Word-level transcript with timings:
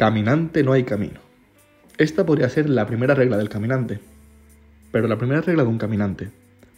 Caminante 0.00 0.62
no 0.62 0.72
hay 0.72 0.84
camino. 0.84 1.20
Esta 1.98 2.24
podría 2.24 2.48
ser 2.48 2.70
la 2.70 2.86
primera 2.86 3.14
regla 3.14 3.36
del 3.36 3.50
caminante. 3.50 4.00
Pero 4.92 5.06
la 5.08 5.18
primera 5.18 5.42
regla 5.42 5.62
de 5.62 5.68
un 5.68 5.76
caminante, 5.76 6.30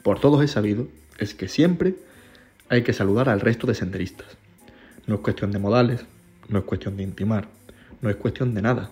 por 0.03 0.19
todos 0.19 0.43
es 0.43 0.51
sabido, 0.51 0.89
es 1.19 1.33
que 1.33 1.47
siempre 1.47 1.95
hay 2.69 2.83
que 2.83 2.93
saludar 2.93 3.29
al 3.29 3.39
resto 3.39 3.69
de 3.69 3.77
senderistas. 3.77 4.27
No 5.07 5.15
es 5.15 5.21
cuestión 5.21 5.53
de 5.53 5.61
modales, 5.61 6.05
no 6.49 6.59
es 6.59 6.65
cuestión 6.65 6.97
de 6.97 7.05
intimar, 7.05 7.47
no 8.01 8.11
es 8.11 8.17
cuestión 8.17 8.55
de 8.55 8.63
nada. 8.63 8.91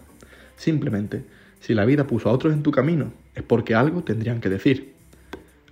Simplemente, 0.54 1.24
si 1.58 1.74
la 1.74 1.84
vida 1.84 2.06
puso 2.06 2.28
a 2.28 2.32
otros 2.32 2.52
en 2.52 2.62
tu 2.62 2.70
camino, 2.70 3.12
es 3.34 3.42
porque 3.42 3.74
algo 3.74 4.04
tendrían 4.04 4.40
que 4.40 4.48
decir. 4.48 4.94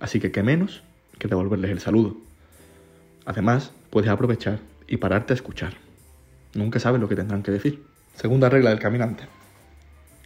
Así 0.01 0.19
que 0.19 0.33
qué 0.33 0.43
menos 0.43 0.83
que 1.17 1.29
devolverles 1.29 1.71
el 1.71 1.79
saludo. 1.79 2.17
Además, 3.23 3.71
puedes 3.89 4.09
aprovechar 4.09 4.59
y 4.85 4.97
pararte 4.97 5.31
a 5.31 5.35
escuchar. 5.35 5.75
Nunca 6.55 6.81
sabes 6.81 6.99
lo 6.99 7.07
que 7.07 7.15
tendrán 7.15 7.41
que 7.41 7.53
decir. 7.53 7.88
Segunda 8.19 8.49
regla 8.49 8.71
del 8.71 8.79
caminante. 8.79 9.23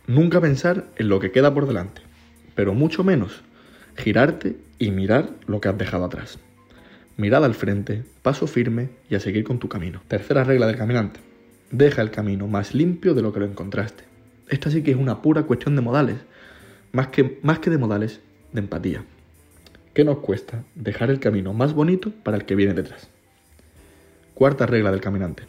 Nunca 0.08 0.42
pensar 0.42 0.86
en 0.96 1.10
lo 1.10 1.20
que 1.20 1.32
queda 1.32 1.54
por 1.54 1.68
delante, 1.68 2.02
pero 2.56 2.74
mucho 2.74 3.04
menos 3.04 3.44
girarte 3.96 4.58
y 4.80 4.90
mirar 4.90 5.30
lo 5.46 5.62
que 5.62 5.70
has 5.70 5.78
dejado 5.78 6.06
atrás. 6.06 6.40
Mirada 7.18 7.46
al 7.46 7.54
frente, 7.54 8.04
paso 8.24 8.48
firme 8.48 8.90
y 9.12 9.16
a 9.16 9.20
seguir 9.20 9.44
con 9.44 9.60
tu 9.60 9.70
camino. 9.70 10.02
Tercera 10.08 10.44
regla 10.44 10.66
del 10.66 10.76
caminante. 10.76 11.20
Deja 11.70 12.02
el 12.02 12.10
camino 12.10 12.48
más 12.48 12.74
limpio 12.74 13.14
de 13.14 13.22
lo 13.22 13.32
que 13.32 13.42
lo 13.42 13.46
encontraste. 13.46 14.06
Esta 14.50 14.72
sí 14.72 14.82
que 14.82 14.90
es 14.90 14.98
una 14.98 15.22
pura 15.22 15.44
cuestión 15.44 15.76
de 15.76 15.84
modales. 15.84 16.16
Más 16.94 17.10
que, 17.10 17.38
más 17.44 17.60
que 17.60 17.70
de 17.70 17.78
modales, 17.78 18.22
de 18.54 18.62
empatía. 18.62 19.04
¿Qué 19.94 20.04
nos 20.04 20.18
cuesta 20.18 20.64
dejar 20.74 21.12
el 21.12 21.20
camino 21.20 21.54
más 21.54 21.76
bonito 21.76 22.12
para 22.24 22.38
el 22.38 22.46
que 22.46 22.56
viene 22.56 22.74
detrás? 22.74 23.08
Cuarta 24.34 24.66
regla 24.66 24.90
del 24.90 25.00
caminante. 25.00 25.44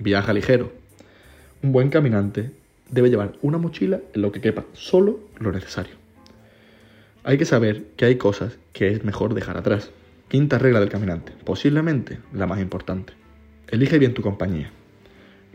Viaja 0.00 0.32
ligero. 0.32 0.83
Un 1.64 1.72
buen 1.72 1.88
caminante 1.88 2.50
debe 2.90 3.08
llevar 3.08 3.32
una 3.40 3.56
mochila 3.56 3.98
en 4.12 4.20
lo 4.20 4.32
que 4.32 4.42
quepa 4.42 4.66
solo 4.74 5.20
lo 5.38 5.50
necesario. 5.50 5.94
Hay 7.22 7.38
que 7.38 7.46
saber 7.46 7.86
que 7.96 8.04
hay 8.04 8.16
cosas 8.16 8.58
que 8.74 8.88
es 8.88 9.02
mejor 9.02 9.32
dejar 9.32 9.56
atrás. 9.56 9.90
Quinta 10.28 10.58
regla 10.58 10.80
del 10.80 10.90
caminante, 10.90 11.32
posiblemente 11.42 12.18
la 12.34 12.46
más 12.46 12.60
importante. 12.60 13.14
Elige 13.68 13.98
bien 13.98 14.12
tu 14.12 14.20
compañía. 14.20 14.72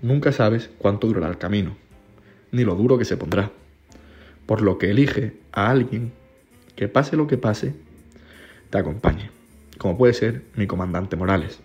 Nunca 0.02 0.32
sabes 0.32 0.72
cuánto 0.80 1.06
durará 1.06 1.28
el 1.28 1.38
camino, 1.38 1.78
ni 2.52 2.64
lo 2.64 2.74
duro 2.74 2.98
que 2.98 3.06
se 3.06 3.16
pondrá. 3.16 3.52
Por 4.48 4.64
lo 4.64 4.80
que 4.80 4.90
elige 4.90 5.34
a 5.52 5.70
alguien 5.70 6.12
que 6.76 6.88
pase 6.88 7.18
lo 7.18 7.28
que 7.28 7.38
pase, 7.38 7.76
te 8.72 8.80
acompañe, 8.80 9.30
como 9.78 9.96
puede 9.96 10.14
ser 10.16 10.42
mi 10.56 10.66
comandante 10.66 11.16
Morales. 11.16 11.60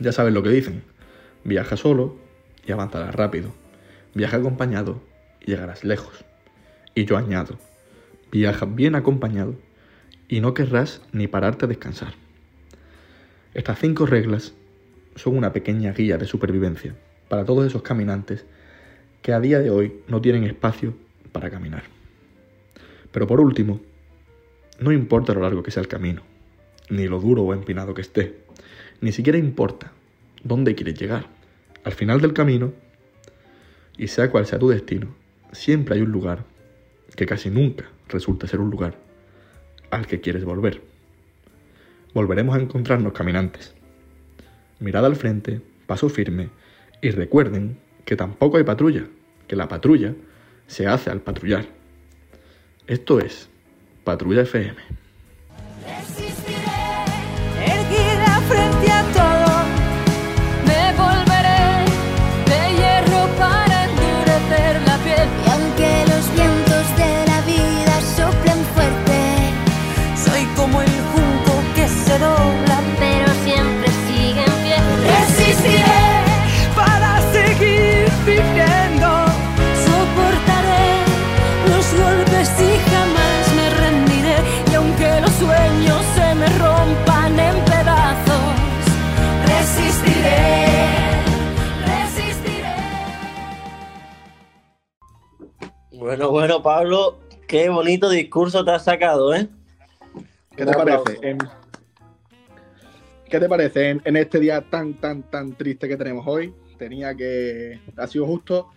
Ya 0.00 0.10
sabes 0.10 0.34
lo 0.34 0.42
que 0.42 0.50
dicen, 0.50 0.82
viaja 1.44 1.76
solo 1.76 2.26
y 2.68 2.72
avanzarás 2.72 3.14
rápido, 3.14 3.52
viaja 4.14 4.36
acompañado 4.36 5.00
y 5.40 5.46
llegarás 5.46 5.84
lejos. 5.84 6.24
Y 6.94 7.06
yo 7.06 7.16
añado, 7.16 7.58
viaja 8.30 8.66
bien 8.66 8.94
acompañado 8.94 9.54
y 10.28 10.40
no 10.40 10.52
querrás 10.52 11.00
ni 11.12 11.26
pararte 11.26 11.64
a 11.64 11.68
descansar. 11.68 12.12
Estas 13.54 13.78
cinco 13.78 14.04
reglas 14.04 14.52
son 15.16 15.36
una 15.36 15.52
pequeña 15.52 15.92
guía 15.92 16.18
de 16.18 16.26
supervivencia 16.26 16.94
para 17.28 17.46
todos 17.46 17.66
esos 17.66 17.82
caminantes 17.82 18.44
que 19.22 19.32
a 19.32 19.40
día 19.40 19.60
de 19.60 19.70
hoy 19.70 20.00
no 20.06 20.20
tienen 20.20 20.44
espacio 20.44 20.94
para 21.32 21.50
caminar. 21.50 21.84
Pero 23.10 23.26
por 23.26 23.40
último, 23.40 23.80
no 24.78 24.92
importa 24.92 25.32
lo 25.32 25.40
largo 25.40 25.62
que 25.62 25.70
sea 25.70 25.80
el 25.80 25.88
camino, 25.88 26.22
ni 26.90 27.08
lo 27.08 27.18
duro 27.18 27.42
o 27.42 27.54
empinado 27.54 27.94
que 27.94 28.02
esté, 28.02 28.40
ni 29.00 29.12
siquiera 29.12 29.38
importa 29.38 29.92
dónde 30.44 30.74
quieres 30.74 30.98
llegar. 30.98 31.37
Al 31.88 31.94
final 31.94 32.20
del 32.20 32.34
camino, 32.34 32.74
y 33.96 34.08
sea 34.08 34.30
cual 34.30 34.44
sea 34.44 34.58
tu 34.58 34.68
destino, 34.68 35.16
siempre 35.52 35.94
hay 35.94 36.02
un 36.02 36.12
lugar 36.12 36.44
que 37.16 37.24
casi 37.24 37.48
nunca 37.48 37.86
resulta 38.08 38.46
ser 38.46 38.60
un 38.60 38.68
lugar 38.68 38.98
al 39.90 40.06
que 40.06 40.20
quieres 40.20 40.44
volver. 40.44 40.82
Volveremos 42.12 42.54
a 42.54 42.60
encontrarnos 42.60 43.14
caminantes. 43.14 43.74
Mirada 44.80 45.06
al 45.06 45.16
frente, 45.16 45.62
paso 45.86 46.10
firme 46.10 46.50
y 47.00 47.10
recuerden 47.10 47.78
que 48.04 48.16
tampoco 48.16 48.58
hay 48.58 48.64
patrulla, 48.64 49.06
que 49.46 49.56
la 49.56 49.68
patrulla 49.68 50.14
se 50.66 50.86
hace 50.86 51.08
al 51.08 51.22
patrullar. 51.22 51.64
Esto 52.86 53.18
es 53.18 53.48
Patrulla 54.04 54.42
FM. 54.42 55.07
Bueno, 96.08 96.30
bueno, 96.30 96.62
Pablo, 96.62 97.18
qué 97.46 97.68
bonito 97.68 98.08
discurso 98.08 98.64
te 98.64 98.70
has 98.70 98.82
sacado, 98.82 99.34
¿eh? 99.34 99.46
¿Qué 100.56 100.64
te 100.64 100.72
parece? 100.72 101.36
¿Qué 103.28 103.38
te 103.38 103.46
parece 103.46 103.90
en, 104.02 104.16
este 104.16 104.40
día 104.40 104.62
tan, 104.62 104.94
tan, 104.94 105.22
tan 105.24 105.52
triste 105.52 105.86
que 105.86 105.98
tenemos 105.98 106.26
hoy? 106.26 106.54
Tenía 106.78 107.14
que. 107.14 107.78
Ha 107.98 108.06
sido 108.06 108.24
justo 108.24 108.70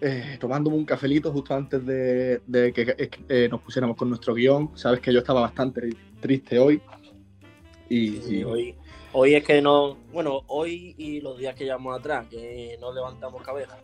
eh, 0.00 0.36
tomándome 0.40 0.74
un 0.78 0.84
cafelito 0.84 1.30
justo 1.30 1.54
antes 1.54 1.86
de, 1.86 2.40
que 2.74 3.08
eh, 3.28 3.48
nos 3.48 3.60
pusiéramos 3.60 3.96
con 3.96 4.08
nuestro 4.08 4.34
guion. 4.34 4.76
Sabes 4.76 4.98
que 4.98 5.12
yo 5.12 5.20
estaba 5.20 5.42
bastante 5.42 5.90
triste 6.20 6.58
hoy. 6.58 6.82
Y, 7.88 8.42
hoy, 8.42 8.74
hoy 9.12 9.36
es 9.36 9.44
que 9.44 9.62
no. 9.62 9.96
Bueno, 10.12 10.42
hoy 10.48 10.96
y 10.98 11.20
los 11.20 11.38
días 11.38 11.54
que 11.54 11.66
llevamos 11.66 11.96
atrás, 11.96 12.26
que 12.28 12.76
no 12.80 12.92
levantamos 12.92 13.40
cabeza. 13.42 13.78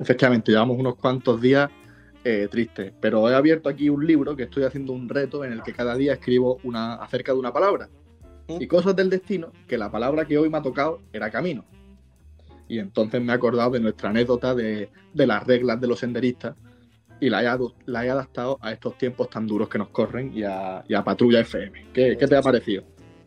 Efectivamente, 0.00 0.52
llevamos 0.52 0.78
unos 0.78 0.96
cuantos 0.96 1.40
días 1.40 1.70
eh, 2.24 2.46
tristes, 2.48 2.92
pero 3.00 3.28
he 3.28 3.34
abierto 3.34 3.68
aquí 3.68 3.88
un 3.88 4.06
libro 4.06 4.36
que 4.36 4.44
estoy 4.44 4.62
haciendo 4.62 4.92
un 4.92 5.08
reto 5.08 5.44
en 5.44 5.52
el 5.52 5.62
que 5.62 5.72
cada 5.72 5.96
día 5.96 6.12
escribo 6.12 6.60
una 6.62 6.94
acerca 6.94 7.32
de 7.32 7.38
una 7.38 7.52
palabra. 7.52 7.88
¿Mm? 8.46 8.62
Y 8.62 8.66
cosas 8.68 8.94
del 8.94 9.10
destino, 9.10 9.50
que 9.66 9.76
la 9.76 9.90
palabra 9.90 10.24
que 10.24 10.38
hoy 10.38 10.48
me 10.48 10.58
ha 10.58 10.62
tocado 10.62 11.00
era 11.12 11.32
camino. 11.32 11.64
Y 12.68 12.78
entonces 12.78 13.20
me 13.20 13.32
he 13.32 13.34
acordado 13.34 13.72
de 13.72 13.80
nuestra 13.80 14.10
anécdota 14.10 14.54
de, 14.54 14.88
las 15.14 15.44
reglas 15.44 15.80
de 15.80 15.88
los 15.88 15.98
senderistas 15.98 16.54
y 17.20 17.28
la 17.28 17.42
he, 17.42 17.58
la 17.86 18.06
he, 18.06 18.10
adaptado 18.10 18.56
a 18.62 18.70
estos 18.70 18.96
tiempos 18.96 19.28
tan 19.28 19.48
duros 19.48 19.68
que 19.68 19.78
nos 19.78 19.88
corren 19.88 20.32
y 20.32 20.44
a, 20.44 20.84
Patrulla 21.04 21.40
FM. 21.40 21.86
¿Qué, 21.92 22.14
te 22.14 22.36
ha 22.36 22.42
parecido? 22.42 22.84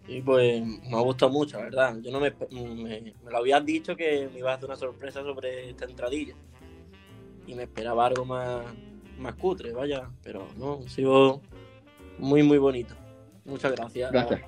Y 0.08 0.22
pues 0.22 0.66
me 0.66 0.96
ha 0.96 1.02
gustado 1.02 1.34
mucho, 1.34 1.58
¿verdad? 1.58 1.98
Yo 2.02 2.12
no 2.12 2.22
me, 2.22 2.34
me, 2.50 3.02
me, 3.02 3.14
lo 3.30 3.38
habías 3.38 3.66
dicho 3.66 3.96
que 3.98 4.30
me 4.32 4.40
ibas 4.40 4.54
a 4.54 4.56
hacer 4.56 4.70
una 4.70 4.78
sorpresa 4.78 5.22
sobre 5.22 5.70
esta 5.70 5.84
entradilla 5.84 6.36
y 7.48 7.56
me 7.56 7.64
esperaba 7.64 8.06
algo 8.06 8.26
más, 8.26 8.66
más 9.18 9.36
cutre, 9.36 9.72
vaya, 9.72 10.10
pero 10.24 10.48
no, 10.58 10.82
ha 10.86 10.90
sido 10.90 11.42
muy, 12.18 12.44
muy 12.44 12.58
bonito. 12.58 12.96
Muchas 13.46 13.72
gracias. 13.74 14.12
Gracias. 14.12 14.42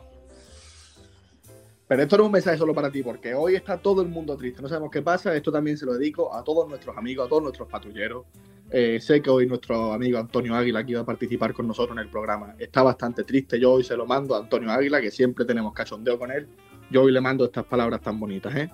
Pero 1.88 2.04
esto 2.04 2.18
no 2.18 2.24
es 2.24 2.28
un 2.28 2.34
mensaje 2.34 2.58
solo 2.58 2.74
para 2.74 2.92
ti, 2.92 3.02
porque 3.02 3.34
hoy 3.34 3.56
está 3.56 3.78
todo 3.78 4.02
el 4.02 4.10
mundo 4.10 4.36
triste. 4.36 4.62
No 4.62 4.68
sabemos 4.68 4.92
qué 4.92 5.02
pasa. 5.02 5.34
Esto 5.36 5.52
también 5.52 5.78
se 5.78 5.86
lo 5.86 5.94
dedico 5.94 6.34
a 6.34 6.44
todos 6.44 6.68
nuestros 6.68 6.98
amigos, 6.98 7.26
a 7.26 7.30
todos 7.30 7.44
nuestros 7.44 7.70
patrulleros. 7.70 8.26
Eh, 8.70 9.00
sé 9.00 9.22
que 9.22 9.30
hoy 9.30 9.48
nuestro 9.48 9.94
amigo 9.94 10.18
Antonio 10.18 10.54
Águila, 10.54 10.84
que 10.86 10.92
iba 10.92 11.02
a 11.02 11.06
participar 11.06 11.54
con 11.54 11.66
nosotros 11.66 11.96
en 11.98 12.04
el 12.04 12.10
programa, 12.10 12.56
está 12.60 12.84
bastante 12.84 13.24
triste. 13.24 13.58
Yo 13.58 13.72
hoy 13.72 13.86
se 13.86 13.96
lo 13.96 14.06
mando 14.06 14.36
a 14.36 14.40
Antonio 14.40 14.70
Águila, 14.70 15.00
que 15.00 15.12
siempre 15.12 15.46
tenemos 15.46 15.74
cachondeo 15.74 16.20
con 16.20 16.32
él. 16.32 16.50
Yo 16.92 17.04
hoy 17.04 17.14
le 17.14 17.22
mando 17.22 17.46
estas 17.46 17.64
palabras 17.64 18.02
tan 18.02 18.20
bonitas, 18.20 18.54
¿eh? 18.56 18.70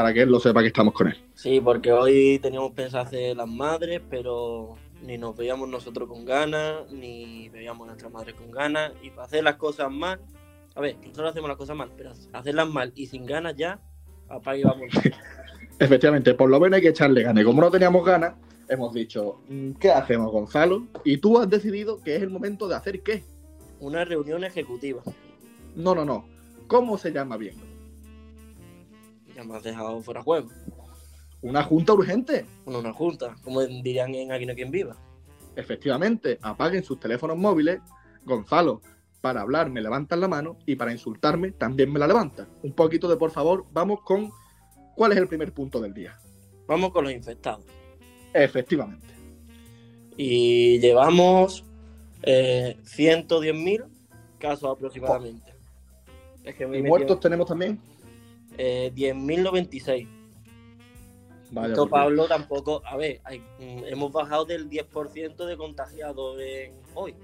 Para 0.00 0.14
que 0.14 0.22
él 0.22 0.30
lo 0.30 0.40
sepa 0.40 0.62
que 0.62 0.68
estamos 0.68 0.94
con 0.94 1.08
él. 1.08 1.16
Sí, 1.34 1.60
porque 1.60 1.92
hoy 1.92 2.38
teníamos 2.38 2.72
pensado 2.72 3.04
hacer 3.04 3.36
las 3.36 3.46
madres, 3.46 4.00
pero 4.08 4.76
ni 5.02 5.18
nos 5.18 5.36
veíamos 5.36 5.68
nosotros 5.68 6.08
con 6.08 6.24
ganas, 6.24 6.90
ni 6.90 7.50
veíamos 7.50 7.84
a 7.84 7.88
nuestras 7.88 8.10
madres 8.10 8.34
con 8.34 8.50
ganas, 8.50 8.92
y 9.02 9.10
para 9.10 9.24
hacer 9.24 9.44
las 9.44 9.56
cosas 9.56 9.92
mal, 9.92 10.18
a 10.74 10.80
ver, 10.80 10.96
nosotros 11.02 11.32
hacemos 11.32 11.48
las 11.48 11.58
cosas 11.58 11.76
mal, 11.76 11.90
pero 11.98 12.12
hacerlas 12.32 12.66
mal 12.70 12.92
y 12.94 13.08
sin 13.08 13.26
ganas 13.26 13.56
ya, 13.56 13.78
apaga 14.30 14.56
y 14.56 14.62
vamos. 14.62 14.86
Efectivamente, 15.78 16.32
por 16.32 16.48
lo 16.48 16.58
menos 16.58 16.76
hay 16.76 16.82
que 16.82 16.88
echarle 16.88 17.22
ganas. 17.22 17.44
Como 17.44 17.60
no 17.60 17.70
teníamos 17.70 18.02
ganas, 18.02 18.36
hemos 18.70 18.94
dicho, 18.94 19.42
mm, 19.50 19.72
¿qué 19.72 19.90
hacemos, 19.90 20.32
Gonzalo? 20.32 20.86
Y 21.04 21.18
tú 21.18 21.38
has 21.38 21.50
decidido 21.50 22.02
que 22.02 22.16
es 22.16 22.22
el 22.22 22.30
momento 22.30 22.68
de 22.68 22.76
hacer 22.76 23.02
qué. 23.02 23.22
Una 23.80 24.06
reunión 24.06 24.44
ejecutiva. 24.44 25.02
No, 25.76 25.94
no, 25.94 26.06
no. 26.06 26.24
¿Cómo 26.68 26.96
se 26.96 27.12
llama 27.12 27.36
bien? 27.36 27.69
Me 29.44 29.56
has 29.56 29.62
dejado 29.62 30.02
fuera 30.02 30.22
juego. 30.22 30.48
una 31.42 31.62
junta 31.62 31.92
urgente. 31.92 32.46
Una 32.66 32.92
junta, 32.92 33.36
como 33.42 33.62
dirían 33.62 34.14
en 34.14 34.32
Aquí 34.32 34.46
no 34.46 34.54
quien 34.54 34.70
viva. 34.70 34.96
Efectivamente, 35.56 36.38
apaguen 36.42 36.84
sus 36.84 37.00
teléfonos 37.00 37.36
móviles. 37.36 37.80
Gonzalo, 38.24 38.82
para 39.20 39.42
hablar 39.42 39.70
me 39.70 39.80
levantan 39.80 40.20
la 40.20 40.28
mano 40.28 40.56
y 40.66 40.76
para 40.76 40.92
insultarme 40.92 41.52
también 41.52 41.92
me 41.92 41.98
la 41.98 42.06
levantan. 42.06 42.48
Un 42.62 42.72
poquito 42.72 43.08
de 43.08 43.16
por 43.16 43.30
favor, 43.30 43.66
vamos 43.72 44.00
con 44.02 44.30
cuál 44.96 45.12
es 45.12 45.18
el 45.18 45.28
primer 45.28 45.52
punto 45.52 45.80
del 45.80 45.94
día. 45.94 46.18
Vamos 46.66 46.90
con 46.92 47.04
los 47.04 47.12
infectados. 47.12 47.64
Efectivamente. 48.32 49.06
Y 50.16 50.78
llevamos 50.78 51.64
eh, 52.22 52.76
110.000 52.84 53.86
casos 54.38 54.70
aproximadamente. 54.70 55.54
Es 56.44 56.54
que 56.54 56.64
¿Y 56.64 56.82
muertos 56.82 57.20
tenemos 57.20 57.46
también? 57.46 57.80
Eh, 58.58 58.92
10.096. 58.94 60.08
Vale, 61.52 61.72
Esto, 61.72 61.88
Pablo, 61.88 62.26
tampoco. 62.26 62.82
A 62.86 62.96
ver, 62.96 63.20
mm, 63.58 63.84
hemos 63.86 64.12
bajado 64.12 64.44
del 64.44 64.68
10% 64.68 65.46
de 65.46 65.56
contagiados 65.56 66.36
hoy. 66.94 67.14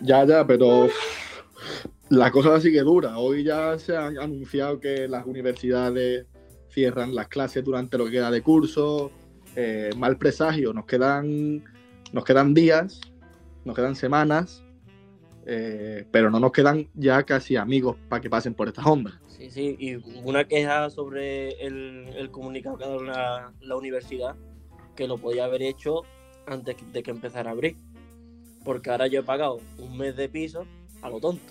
Ya, 0.00 0.24
ya, 0.24 0.46
pero 0.46 0.88
la 2.08 2.30
cosa 2.30 2.60
sigue 2.60 2.80
dura. 2.80 3.18
Hoy 3.18 3.44
ya 3.44 3.78
se 3.78 3.96
ha 3.96 4.06
anunciado 4.06 4.80
que 4.80 5.08
las 5.08 5.24
universidades 5.24 6.26
cierran 6.68 7.14
las 7.14 7.28
clases 7.28 7.64
durante 7.64 7.96
lo 7.96 8.06
que 8.06 8.12
queda 8.12 8.30
de 8.30 8.42
curso. 8.42 9.10
Eh, 9.56 9.90
mal 9.96 10.18
presagio, 10.18 10.72
nos 10.72 10.84
quedan, 10.84 11.62
nos 12.12 12.24
quedan 12.24 12.54
días, 12.54 13.00
nos 13.64 13.76
quedan 13.76 13.94
semanas, 13.94 14.63
eh, 15.46 16.06
pero 16.10 16.30
no 16.30 16.40
nos 16.40 16.52
quedan 16.52 16.88
ya 16.94 17.22
casi 17.24 17.56
amigos 17.56 17.96
para 18.08 18.22
que 18.22 18.30
pasen 18.30 18.54
por 18.54 18.68
estas 18.68 18.86
ondas. 18.86 19.14
Sí, 19.28 19.50
sí, 19.50 19.76
y 19.78 19.94
una 20.22 20.44
queja 20.44 20.88
sobre 20.90 21.50
el, 21.60 22.30
comunicado 22.30 22.78
que 22.78 22.84
ha 22.84 22.88
dado 22.88 23.02
la, 23.02 23.76
universidad, 23.76 24.36
que 24.96 25.06
lo 25.06 25.18
podía 25.18 25.44
haber 25.44 25.62
hecho 25.62 26.02
antes 26.46 26.76
de 26.92 27.02
que 27.02 27.10
empezara 27.10 27.50
a 27.50 27.52
abrir. 27.52 27.76
Porque 28.64 28.90
ahora 28.90 29.06
yo 29.06 29.20
he 29.20 29.22
pagado 29.22 29.60
un 29.78 29.98
mes 29.98 30.16
de 30.16 30.28
piso 30.28 30.64
a 31.02 31.10
lo 31.10 31.20
tonto. 31.20 31.42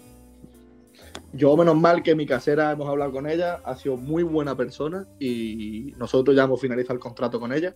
Yo, 1.31 1.56
menos 1.56 1.75
mal 1.75 2.01
que 2.01 2.16
mi 2.16 2.25
casera 2.25 2.72
hemos 2.72 2.88
hablado 2.88 3.12
con 3.12 3.30
ella, 3.30 3.62
ha 3.63 3.75
sido 3.75 3.98
muy 3.98 4.24
buena 4.24 4.56
persona 4.56 5.07
y 5.19 5.94
nosotros 5.98 6.36
ya 6.36 6.44
hemos 6.44 6.62
finalizado 6.62 6.95
el 6.95 7.00
contrato 7.00 7.40
con 7.40 7.54
ella. 7.54 7.75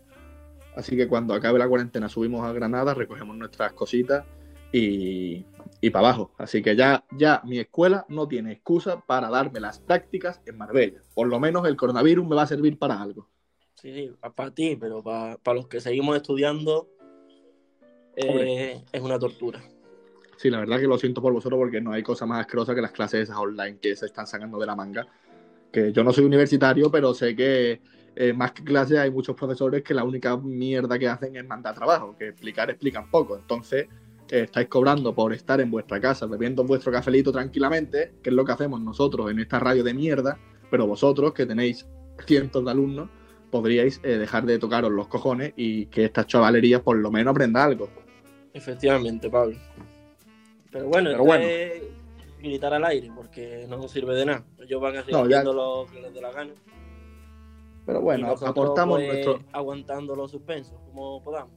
Así 0.75 0.95
que 0.95 1.07
cuando 1.07 1.33
acabe 1.33 1.59
la 1.59 1.67
cuarentena 1.67 2.09
subimos 2.09 2.43
a 2.45 2.53
Granada, 2.53 2.93
recogemos 2.93 3.35
nuestras 3.35 3.73
cositas 3.73 4.25
y, 4.71 5.45
y 5.81 5.89
para 5.89 6.09
abajo. 6.09 6.31
Así 6.37 6.61
que 6.61 6.75
ya, 6.75 7.03
ya 7.11 7.41
mi 7.45 7.59
escuela 7.59 8.05
no 8.09 8.27
tiene 8.27 8.53
excusa 8.53 9.01
para 9.05 9.29
darme 9.29 9.59
las 9.59 9.79
prácticas 9.79 10.41
en 10.45 10.57
Marbella. 10.57 11.01
Por 11.13 11.27
lo 11.27 11.39
menos 11.39 11.67
el 11.67 11.75
coronavirus 11.75 12.27
me 12.27 12.35
va 12.35 12.43
a 12.43 12.47
servir 12.47 12.77
para 12.77 13.01
algo. 13.01 13.29
Sí, 13.75 13.93
sí, 13.93 14.11
para 14.35 14.51
ti, 14.51 14.75
pero 14.75 15.03
para, 15.03 15.37
los 15.53 15.67
que 15.67 15.79
seguimos 15.79 16.15
estudiando 16.15 16.89
eh, 18.15 18.83
es 18.91 19.01
una 19.01 19.19
tortura. 19.19 19.61
Sí, 20.37 20.49
la 20.49 20.59
verdad 20.59 20.79
que 20.79 20.87
lo 20.87 20.97
siento 20.97 21.21
por 21.21 21.33
vosotros 21.33 21.59
porque 21.59 21.81
no 21.81 21.91
hay 21.91 22.03
cosa 22.03 22.25
más 22.25 22.41
asquerosa 22.41 22.73
que 22.73 22.81
las 22.81 22.91
clases 22.91 23.21
esas 23.21 23.37
online 23.37 23.77
que 23.79 23.95
se 23.95 24.07
están 24.07 24.25
sacando 24.25 24.59
de 24.59 24.65
la 24.65 24.75
manga. 24.75 25.07
Que 25.71 25.91
yo 25.91 26.03
no 26.03 26.13
soy 26.13 26.25
universitario, 26.25 26.89
pero 26.89 27.13
sé 27.13 27.35
que 27.35 27.81
eh, 28.15 28.33
más 28.33 28.51
que 28.51 28.63
clases 28.63 28.97
hay 28.97 29.11
muchos 29.11 29.35
profesores 29.35 29.83
que 29.83 29.93
la 29.93 30.03
única 30.03 30.35
mierda 30.37 30.97
que 30.97 31.07
hacen 31.07 31.35
es 31.35 31.45
mandar 31.45 31.75
trabajo, 31.75 32.15
que 32.17 32.29
explicar 32.29 32.69
explican 32.69 33.11
poco. 33.11 33.35
Entonces, 33.35 33.87
estáis 34.29 34.67
cobrando 34.67 35.13
por 35.13 35.33
estar 35.33 35.59
en 35.61 35.71
vuestra 35.71 35.99
casa 35.99 36.25
bebiendo 36.25 36.63
vuestro 36.63 36.91
cafelito 36.91 37.31
tranquilamente, 37.31 38.13
que 38.21 38.29
es 38.29 38.35
lo 38.35 38.45
que 38.45 38.51
hacemos 38.51 38.81
nosotros 38.81 39.31
en 39.31 39.39
esta 39.39 39.59
radio 39.59 39.83
de 39.83 39.93
mierda, 39.93 40.39
pero 40.69 40.87
vosotros 40.87 41.33
que 41.33 41.45
tenéis 41.45 41.87
cientos 42.25 42.63
de 42.65 42.71
alumnos, 42.71 43.09
podríais 43.51 43.99
eh, 44.03 44.17
dejar 44.17 44.45
de 44.45 44.59
tocaros 44.59 44.91
los 44.91 45.07
cojones 45.07 45.53
y 45.55 45.85
que 45.87 46.05
estas 46.05 46.27
chavalerías 46.27 46.81
por 46.81 46.97
lo 46.97 47.11
menos 47.11 47.31
aprenda 47.31 47.63
algo. 47.63 47.89
Efectivamente, 48.53 49.29
Pablo. 49.29 49.57
Pero 50.71 50.87
bueno, 50.87 51.09
pero 51.11 51.23
bueno. 51.23 51.45
gritar 52.39 52.73
al 52.73 52.85
aire, 52.85 53.11
porque 53.15 53.65
no 53.69 53.87
sirve 53.87 54.15
de 54.15 54.25
nada. 54.25 54.45
Ellos 54.59 54.81
van 54.81 54.97
a 54.97 55.03
seguir 55.03 55.15
haciendo 55.15 55.53
lo 55.53 55.85
que 55.91 56.01
les 56.01 56.13
dé 56.13 56.21
la 56.21 56.31
gana. 56.31 56.53
Pero 57.85 58.01
bueno, 58.01 58.31
aportamos 58.31 58.97
pues, 58.97 59.07
nuestro... 59.07 59.39
Aguantando 59.53 60.15
los 60.15 60.29
suspensos, 60.29 60.77
como 60.87 61.23
podamos. 61.23 61.53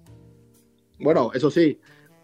Bueno, 1.01 1.31
eso 1.35 1.51
sí, 1.51 1.81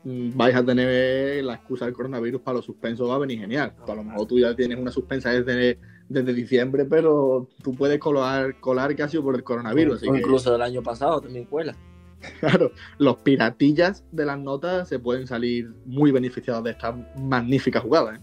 vais 0.06 0.54
a 0.54 0.64
tener 0.64 1.42
la 1.44 1.54
excusa 1.54 1.84
del 1.84 1.94
coronavirus 1.94 2.40
para 2.40 2.56
los 2.56 2.64
suspensos, 2.64 3.10
va 3.10 3.16
a 3.16 3.18
venir 3.18 3.40
genial. 3.40 3.72
A 3.86 3.94
lo 3.94 4.04
mejor 4.04 4.26
tú 4.26 4.38
ya 4.38 4.54
tienes 4.54 4.78
una 4.78 4.92
suspensa 4.92 5.30
desde, 5.30 5.78
desde 6.08 6.32
diciembre, 6.32 6.84
pero 6.84 7.48
tú 7.62 7.74
puedes 7.74 7.98
colar, 7.98 8.60
colar 8.60 8.94
que 8.94 9.02
ha 9.02 9.08
sido 9.08 9.24
por 9.24 9.34
el 9.34 9.42
coronavirus. 9.42 10.04
O, 10.04 10.14
incluso 10.14 10.52
del 10.52 10.62
año 10.62 10.82
pasado 10.82 11.20
también 11.20 11.44
cuela. 11.46 11.76
Claro, 12.40 12.72
los 12.98 13.18
piratillas 13.18 14.04
de 14.10 14.24
las 14.24 14.38
notas 14.38 14.88
se 14.88 14.98
pueden 14.98 15.26
salir 15.26 15.70
muy 15.84 16.10
beneficiados 16.10 16.64
de 16.64 16.70
esta 16.70 16.92
magnífica 17.18 17.80
jugada. 17.80 18.16
¿eh? 18.16 18.20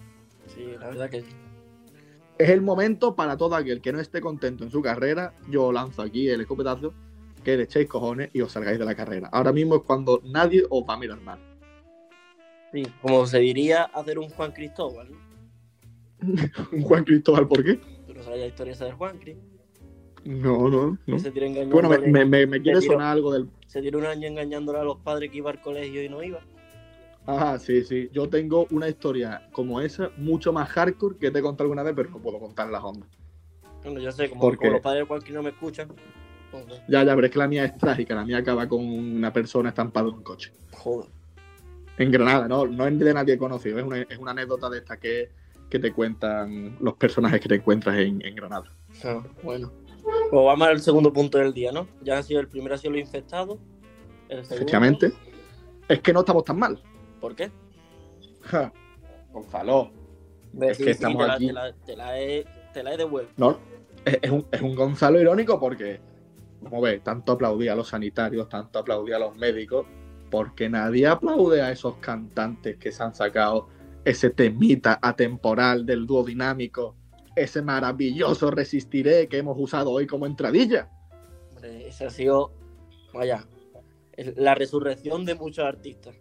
Sí, 0.48 0.66
la 0.80 0.88
verdad 0.88 1.10
que 1.10 1.22
sí. 1.22 1.28
Es 2.38 2.50
el 2.50 2.62
momento 2.62 3.16
para 3.16 3.38
todo 3.38 3.56
aquel 3.56 3.82
que 3.82 3.94
no 3.94 4.00
esté 4.00 4.20
contento 4.20 4.64
en 4.64 4.72
su 4.72 4.82
carrera. 4.82 5.36
Yo 5.48 5.72
lanzo 5.72 6.02
aquí 6.02 6.28
el 6.28 6.42
escopetazo, 6.42 6.92
que 7.44 7.56
le 7.56 7.64
echéis 7.64 7.88
cojones 7.88 8.32
y 8.34 8.42
os 8.42 8.52
salgáis 8.52 8.80
de 8.80 8.86
la 8.86 8.96
carrera. 8.96 9.30
Ahora 9.32 9.54
mismo 9.54 9.76
es 9.76 9.82
cuando 9.84 10.22
nadie 10.26 10.64
os 10.70 10.84
va 10.84 10.96
a 10.96 10.98
mirar 10.98 11.22
mal. 11.22 11.53
Sí, 12.74 12.88
como 13.04 13.28
se 13.28 13.38
diría 13.38 13.84
hacer 13.84 14.18
un 14.18 14.30
Juan 14.30 14.52
Cristóbal, 14.52 15.12
¿no? 15.12 15.18
¿Un 16.72 16.82
Juan 16.82 17.04
Cristóbal 17.04 17.48
por 17.48 17.64
qué? 17.64 17.76
¿Tú 18.08 18.16
no 18.16 18.24
sabes 18.24 18.40
la 18.40 18.48
historia 18.48 18.74
esa 18.74 18.86
de 18.86 18.94
Juan 18.94 19.20
Cristóbal? 19.20 19.54
No, 20.26 20.70
no, 20.70 20.98
no. 21.06 21.20
Se 21.20 21.30
bueno, 21.66 21.90
me, 21.90 22.26
me, 22.26 22.48
me 22.48 22.62
quiere 22.62 22.82
sonar 22.82 23.12
algo 23.12 23.32
del... 23.32 23.48
Se 23.68 23.82
tiró 23.82 24.00
un 24.00 24.06
año 24.06 24.28
engañándole 24.28 24.80
a 24.80 24.84
los 24.84 24.98
padres 24.98 25.30
que 25.30 25.38
iba 25.38 25.52
al 25.52 25.62
colegio 25.62 26.02
y 26.02 26.10
no 26.10 26.24
iba. 26.24 26.40
Ajá, 27.28 27.60
sí, 27.60 27.84
sí. 27.84 28.10
Yo 28.12 28.28
tengo 28.28 28.66
una 28.72 28.90
historia 28.90 29.48
como 29.52 29.80
esa, 29.80 30.12
mucho 30.18 30.52
más 30.52 30.68
hardcore 30.70 31.18
que 31.18 31.30
te 31.30 31.40
he 31.40 31.42
contado 31.42 31.66
alguna 31.66 31.84
vez, 31.84 31.94
pero 31.96 32.10
no 32.10 32.20
puedo 32.20 32.40
contar 32.40 32.70
las 32.70 32.84
ondas. 32.84 33.08
Bueno, 33.84 34.00
yo 34.00 34.12
sé, 34.12 34.30
como, 34.30 34.50
los 34.50 34.82
padres 34.82 35.02
de 35.02 35.06
Juan 35.06 35.22
no 35.30 35.44
me 35.44 35.50
escuchan. 35.50 35.90
Ya, 36.88 37.04
ya, 37.04 37.16
pero 37.16 37.28
es 37.28 37.32
que 37.32 37.40
la 37.40 37.48
mía 37.48 37.66
es 37.66 37.78
trágica. 37.78 38.16
La 38.16 38.26
mía 38.26 38.38
acaba 38.38 38.68
con 38.68 38.84
una 38.84 39.32
persona 39.32 39.70
estampada 39.70 40.08
en 40.08 40.16
un 40.16 40.24
coche. 40.24 40.52
Joder. 40.72 41.10
En 41.98 42.12
Granada, 42.12 42.48
no, 42.48 42.66
no 42.66 42.88
es 42.88 42.98
de 42.98 43.14
nadie 43.14 43.38
conocido, 43.38 43.78
es 43.78 43.86
una, 43.86 44.02
es 44.02 44.18
una 44.18 44.32
anécdota 44.32 44.70
de 44.70 44.80
esta 44.80 44.98
que, 44.98 45.32
que, 45.70 45.78
te 45.78 45.94
cuentan 45.94 46.78
los 46.80 46.96
personajes 46.96 47.40
que 47.40 47.50
te 47.50 47.56
encuentras 47.56 47.98
en, 47.98 48.20
Granada. 48.36 48.66
Ah, 49.04 49.22
bueno. 49.44 49.72
Pues 50.02 50.46
vamos 50.46 50.68
al 50.68 50.82
segundo 50.82 51.14
punto 51.14 51.38
del 51.38 51.54
día, 51.54 51.72
¿no? 51.72 51.88
Ya 52.02 52.18
ha 52.18 52.24
sido 52.24 52.42
el 52.42 52.48
primero 52.48 52.76
ha 52.76 52.78
sido 52.78 52.94
lo 52.94 53.00
infectado. 53.00 53.60
Efectivamente. 54.28 55.14
Es 55.88 56.00
que 56.00 56.12
no 56.12 56.22
estamos 56.22 56.44
tan 56.44 56.58
mal. 56.58 56.82
¿Por 57.22 57.36
qué? 57.36 57.52
Gonzalo. 59.32 59.92
Es 60.62 60.78
que 60.78 60.92
estamos 60.92 61.30
aquí. 61.30 61.52
Te 61.86 61.96
la, 61.96 62.20
he, 62.20 62.98
devuelto. 62.98 63.34
No, 63.38 63.60
es, 64.04 64.30
un, 64.30 64.46
es 64.52 64.62
un 64.62 64.76
Gonzalo 64.76 65.22
irónico 65.22 65.60
porque, 65.60 66.00
como 66.62 66.82
ves, 66.82 67.04
tanto 67.04 67.34
aplaudía 67.34 67.74
a 67.74 67.76
los 67.76 67.88
sanitarios, 67.88 68.50
tanto 68.50 68.80
aplaudía 68.80 69.18
a 69.18 69.20
los 69.20 69.36
médicos, 69.38 69.86
porque 70.34 70.68
nadie 70.68 71.06
aplaude 71.06 71.62
a 71.62 71.72
esos 71.72 71.98
cantantes 71.98 72.78
que 72.78 72.92
se 72.92 73.04
han 73.04 73.14
sacado 73.14 73.68
ese 74.04 74.32
temita 74.32 74.98
atemporal 75.00 75.86
del 75.86 76.08
dúo 76.08 76.24
dinámico, 76.24 76.96
ese 77.36 77.62
maravilloso 77.62 78.50
Resistiré 78.50 79.28
que 79.28 79.38
hemos 79.38 79.56
usado 79.60 79.92
hoy 79.92 80.08
como 80.08 80.26
entradilla. 80.26 80.90
Hombre, 81.52 81.88
ese 81.88 82.06
ha 82.06 82.10
sido, 82.10 82.52
vaya, 83.14 83.46
la 84.36 84.56
resurrección 84.56 85.24
de 85.24 85.36
muchos 85.36 85.66
artistas. 85.66 86.16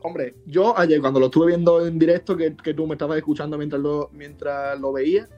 Hombre, 0.00 0.36
yo 0.46 0.78
ayer 0.78 1.02
cuando 1.02 1.20
lo 1.20 1.26
estuve 1.26 1.48
viendo 1.48 1.86
en 1.86 1.98
directo, 1.98 2.38
que, 2.38 2.50
tú 2.50 2.86
me 2.86 2.94
estabas 2.94 3.18
escuchando 3.18 3.58
mientras 3.58 3.82
lo, 3.82 4.08
mientras 4.14 4.80
lo 4.80 4.90
veía, 4.90 5.28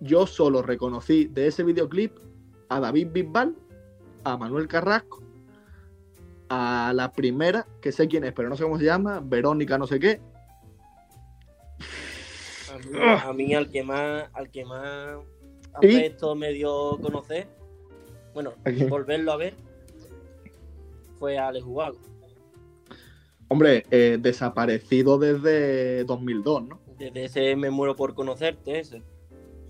yo 0.00 0.26
solo 0.26 0.60
reconocí 0.60 1.24
de 1.24 1.46
ese 1.46 1.64
videoclip 1.64 2.18
a 2.68 2.80
David 2.80 3.08
Bisbal, 3.12 3.56
a 4.24 4.36
Manuel 4.36 4.68
Carrasco 4.68 5.29
a 6.50 6.92
la 6.94 7.12
primera, 7.12 7.64
que 7.80 7.92
sé 7.92 8.08
quién 8.08 8.24
es, 8.24 8.32
pero 8.32 8.48
no 8.48 8.56
sé 8.56 8.64
cómo 8.64 8.76
se 8.76 8.84
llama, 8.84 9.22
Verónica 9.24 9.78
no 9.78 9.86
sé 9.86 10.00
qué. 10.00 10.20
A 13.24 13.32
mí, 13.32 13.54
al 13.54 13.70
que 13.70 13.82
más, 13.84 14.28
al 14.32 14.50
que 14.50 14.64
más 14.64 15.18
afecto 15.74 16.34
me 16.34 16.52
dio 16.52 16.98
conocer, 17.00 17.46
bueno, 18.34 18.52
volverlo 18.88 19.32
a 19.32 19.36
ver, 19.36 19.54
fue 21.18 21.38
a 21.38 21.48
Alex 21.48 21.64
Ubago. 21.64 21.98
Hombre, 23.48 23.84
eh, 23.90 24.18
desaparecido 24.20 25.18
desde 25.18 26.04
2002, 26.04 26.68
¿no? 26.68 26.80
Desde 26.98 27.24
ese 27.24 27.56
me 27.56 27.70
muero 27.70 27.94
por 27.94 28.14
conocerte, 28.14 28.80
ese. 28.80 29.02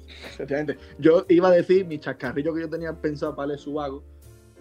Efectivamente. 0.07 0.79
Yo 0.99 1.25
iba 1.29 1.49
a 1.49 1.53
decir 1.53 1.87
mi 1.87 1.99
chascarrillo 1.99 2.55
que 2.55 2.63
yo 2.63 2.71
tenía 2.71 2.93
pensado 2.93 3.37
para 3.37 3.51
Alex 3.51 3.67
Ubago 3.67 4.03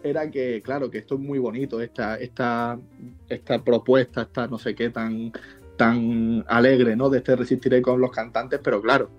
era 0.04 0.30
que, 0.30 0.62
claro, 0.62 0.90
que 0.90 1.00
esto 1.00 1.16
es 1.16 1.22
muy 1.22 1.40
bonito, 1.40 1.82
esta, 1.82 2.16
esta, 2.18 2.80
esta 3.28 3.64
propuesta, 3.64 4.24
esta 4.24 4.48
no 4.48 4.58
sé 4.58 4.76
qué 4.76 4.90
tan, 4.90 5.32
tan 5.78 6.46
alegre, 6.48 6.96
¿no? 6.96 7.10
De 7.10 7.20
este 7.20 7.36
Resistiré 7.36 7.82
con 7.82 8.00
los 8.00 8.12
cantantes, 8.12 8.60
pero 8.64 8.82
claro, 8.82 9.10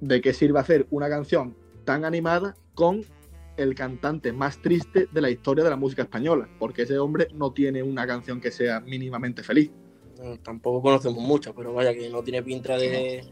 ¿de 0.00 0.20
qué 0.20 0.32
sirve 0.32 0.60
hacer 0.60 0.86
una 0.90 1.08
canción 1.08 1.56
tan 1.84 2.04
animada 2.04 2.54
con 2.74 3.02
el 3.56 3.74
cantante 3.74 4.32
más 4.32 4.62
triste 4.62 5.08
de 5.10 5.20
la 5.20 5.30
historia 5.30 5.64
de 5.64 5.70
la 5.70 5.76
música 5.76 6.02
española, 6.02 6.48
porque 6.58 6.82
ese 6.82 6.98
hombre 6.98 7.28
no 7.34 7.52
tiene 7.52 7.82
una 7.82 8.06
canción 8.06 8.40
que 8.40 8.52
sea 8.52 8.80
mínimamente 8.80 9.42
feliz. 9.42 9.70
tampoco 10.42 10.82
conocemos 10.82 11.22
mucho, 11.22 11.54
pero 11.54 11.72
vaya 11.72 11.92
que 11.92 12.08
no 12.08 12.22
tiene 12.22 12.42
pinta 12.42 12.76
de, 12.76 13.24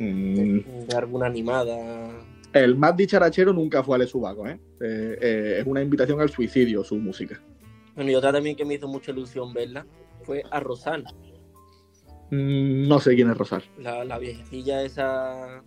Mm, 0.00 0.86
de 0.88 0.96
alguna 0.96 1.26
animada. 1.26 2.24
El 2.52 2.76
más 2.76 2.96
dicharachero 2.96 3.52
nunca 3.52 3.82
fue 3.82 3.96
Ale 3.96 4.06
Subaco, 4.06 4.46
¿eh? 4.48 4.58
Eh, 4.80 5.18
eh, 5.20 5.56
es 5.60 5.66
una 5.66 5.82
invitación 5.82 6.20
al 6.20 6.30
suicidio 6.30 6.82
su 6.82 6.96
música. 6.96 7.40
Bueno, 7.94 8.10
y 8.10 8.14
otra 8.14 8.32
también 8.32 8.56
que 8.56 8.64
me 8.64 8.74
hizo 8.74 8.88
mucha 8.88 9.12
ilusión 9.12 9.52
verla 9.52 9.86
fue 10.22 10.42
a 10.50 10.60
Rosana, 10.60 11.10
Mm, 12.32 12.86
no 12.86 13.00
sé 13.00 13.16
quién 13.16 13.28
es 13.28 13.36
Rosal. 13.36 13.64
la, 13.78 14.04
la 14.04 14.16
viejecilla 14.18 14.84
esa. 14.84 15.64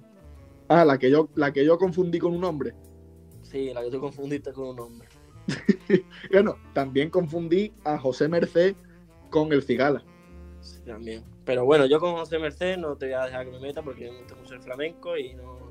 Ah, 0.70 0.86
la 0.86 0.98
que 0.98 1.12
yo, 1.12 1.28
la 1.36 1.52
que 1.52 1.66
yo 1.66 1.78
confundí 1.78 2.20
con 2.20 2.34
un 2.34 2.44
hombre. 2.46 2.74
Sí, 3.42 3.72
la 3.74 3.84
que 3.84 3.92
tú 3.92 4.00
confundiste 4.00 4.54
con 4.54 4.70
un 4.70 4.80
hombre. 4.80 5.10
Bueno, 6.32 6.56
también 6.74 7.10
confundí 7.10 7.74
a 7.84 7.98
José 7.98 8.30
Merced 8.30 8.75
con 9.30 9.52
el 9.52 9.62
Cigala. 9.62 10.04
Sí, 10.62 10.80
también. 10.86 11.25
Pero 11.44 11.66
bueno, 11.66 11.86
yo 11.86 12.00
con 12.00 12.13
José 12.13 12.40
Merced 12.40 12.78
no 12.78 12.96
te 12.96 13.08
voy 13.08 13.16
a 13.16 13.25
dejar 13.25 13.46
que 13.46 13.52
me 13.52 13.60
meta 13.60 13.82
porque 13.82 14.10
me 14.10 14.20
gusta 14.20 14.36
mucho 14.36 14.54
el 14.54 14.62
flamenco 14.62 15.18
y 15.18 15.34
no. 15.34 15.62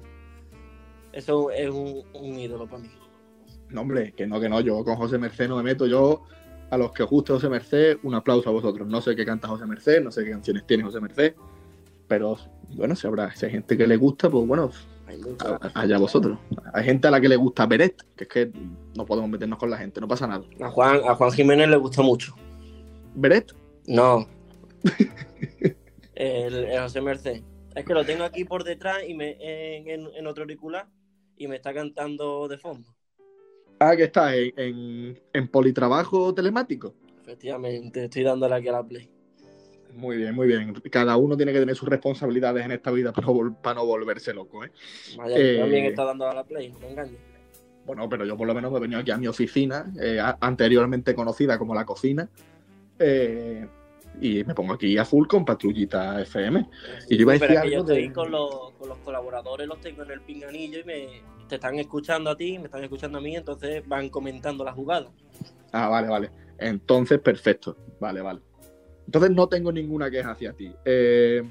Eso 1.13 1.51
es 1.51 1.69
un, 1.71 2.03
un 2.15 2.39
ídolo 2.39 2.67
para 2.67 2.83
mí. 2.83 2.91
No, 3.71 3.83
hombre, 3.83 4.13
que 4.13 4.27
no, 4.27 4.41
que 4.41 4.49
no, 4.49 4.61
yo 4.61 4.85
con 4.85 4.97
José 4.97 5.19
Merced 5.19 5.49
no 5.49 5.57
me 5.57 5.63
meto. 5.63 5.87
Yo, 5.87 6.25
a 6.71 6.77
los 6.77 6.93
que 6.93 7.03
os 7.03 7.11
guste 7.11 7.33
José 7.33 7.49
Merced, 7.49 7.99
un 8.03 8.15
aplauso 8.15 8.49
a 8.49 8.53
vosotros. 8.53 8.87
No 8.89 9.01
sé 9.01 9.15
qué 9.17 9.25
canta 9.25 9.49
José 9.49 9.67
Merced, 9.67 10.03
no 10.03 10.11
sé 10.11 10.25
qué 10.25 10.31
canciones 10.31 10.67
tiene 10.67 10.83
José 10.83 11.01
Merced, 11.01 11.35
pero 12.09 12.37
bueno, 12.71 12.95
si 12.97 13.07
habrá 13.07 13.35
si 13.35 13.47
hay 13.47 13.53
gente 13.53 13.77
que 13.77 13.87
le 13.87 13.97
gusta, 13.97 14.29
pues 14.31 14.47
bueno, 14.47 14.71
a- 15.41 15.81
allá 15.81 15.99
vosotros. 15.99 16.39
Hay 16.75 16.85
gente 16.85 17.09
a 17.09 17.11
la 17.11 17.21
que 17.21 17.29
le 17.29 17.37
gusta 17.37 17.67
Beret, 17.67 18.03
que 18.17 18.25
es 18.25 18.29
que 18.31 18.51
no 18.97 19.05
podemos 19.07 19.31
meternos 19.31 19.59
con 19.59 19.69
la 19.71 19.77
gente, 19.79 20.01
no 20.01 20.09
pasa 20.09 20.27
nada. 20.27 20.45
A 20.61 20.71
Juan, 20.71 21.01
a 21.07 21.15
Juan 21.15 21.31
Jiménez 21.33 21.69
le 21.69 21.77
gusta 21.77 22.01
mucho. 22.03 22.35
Beret, 23.15 23.53
No. 23.87 24.27
el, 26.15 26.55
el 26.55 26.81
José 26.81 27.01
Merced. 27.01 27.43
Es 27.75 27.85
que 27.87 27.95
lo 27.95 28.05
tengo 28.05 28.25
aquí 28.25 28.45
por 28.45 28.65
detrás 28.65 28.99
y 29.07 29.15
me 29.15 29.37
en, 29.41 29.89
en- 29.89 30.15
en 30.15 30.27
otro 30.27 30.43
auricular 30.45 30.87
y 31.43 31.49
me 31.49 31.57
está 31.57 31.75
cantando 31.75 32.47
de 32.49 32.59
fondo. 32.59 32.89
ah, 33.81 33.97
que 33.97 34.05
está 34.05 34.35
en, 34.37 34.53
en, 34.57 35.23
en 35.33 35.49
politrabajo 35.49 36.33
telemático. 36.35 36.95
Efectivamente, 37.23 38.05
estoy 38.05 38.23
dándole 38.23 38.55
aquí 38.55 38.69
a 38.69 38.73
la 38.73 38.85
play. 38.87 39.09
Muy 39.95 40.17
bien, 40.17 40.35
muy 40.35 40.47
bien. 40.47 40.73
Cada 40.91 41.17
uno 41.17 41.37
tiene 41.37 41.53
que 41.53 41.61
tener 41.61 41.77
sus 41.77 41.89
responsabilidades 41.89 42.65
en 42.65 42.73
esta 42.73 42.91
vida 42.91 43.13
para 43.13 43.27
no, 43.27 43.59
para 43.61 43.75
no 43.75 43.87
volverse 43.87 44.33
loco, 44.33 44.65
¿eh? 44.65 44.71
Vaya, 45.17 45.37
Eh, 45.39 45.59
también 45.59 45.85
está 45.87 46.05
dando 46.05 46.27
a 46.29 46.35
la 46.35 46.45
play, 46.45 46.71
no 46.71 46.79
me 46.79 46.91
engañes. 46.91 47.21
Bueno, 47.85 48.09
pero 48.09 48.25
yo 48.25 48.37
por 48.37 48.47
lo 48.47 48.55
menos 48.55 48.71
me 48.71 48.79
he 48.79 48.81
venido 48.81 49.01
aquí 49.01 49.11
a 49.11 49.19
mi 49.19 49.27
oficina, 49.27 49.93
eh, 50.01 50.19
anteriormente 50.41 51.15
conocida 51.15 51.59
como 51.59 51.75
la 51.75 51.85
cocina, 51.85 52.31
eh, 52.99 53.67
y 54.21 54.45
me 54.45 54.55
pongo 54.55 54.75
aquí 54.75 54.97
a 54.99 55.05
full 55.05 55.27
con 55.27 55.45
Patrullita 55.45 56.21
FM. 56.23 56.69
Y 57.09 57.17
yo 57.17 57.23
iba 57.23 57.33
a 57.33 57.39
decir 57.39 57.51
yo 57.57 57.61
algo 57.63 57.83
de- 57.85 58.01
estoy 58.01 58.13
con 58.13 58.31
los, 58.31 58.71
con 58.79 58.89
los 58.89 58.99
colaboradores, 58.99 59.67
los 59.67 59.81
tengo 59.81 60.03
en 60.05 60.11
el 60.11 60.21
pinganillo 60.21 60.79
y 60.81 60.85
me 60.85 61.09
te 61.49 61.57
están 61.57 61.79
escuchando 61.79 62.31
a 62.31 62.37
ti, 62.37 62.59
me 62.59 62.65
están 62.67 62.83
escuchando 62.83 63.19
a 63.19 63.21
mí, 63.21 63.37
entonces 63.37 63.87
van 63.87 64.09
comentando 64.09 64.65
la 64.65 64.73
jugada. 64.73 65.11
Ah, 65.73 65.89
vale, 65.89 66.09
vale. 66.09 66.31
Entonces, 66.59 67.19
perfecto. 67.19 67.77
Vale, 68.01 68.21
vale. 68.23 68.41
Entonces 69.07 69.31
no 69.33 69.49
tengo 69.49 69.71
ninguna 69.73 70.11
queja 70.11 70.31
hacia 70.31 70.53
ti. 70.55 70.73
Eh, 70.85 71.43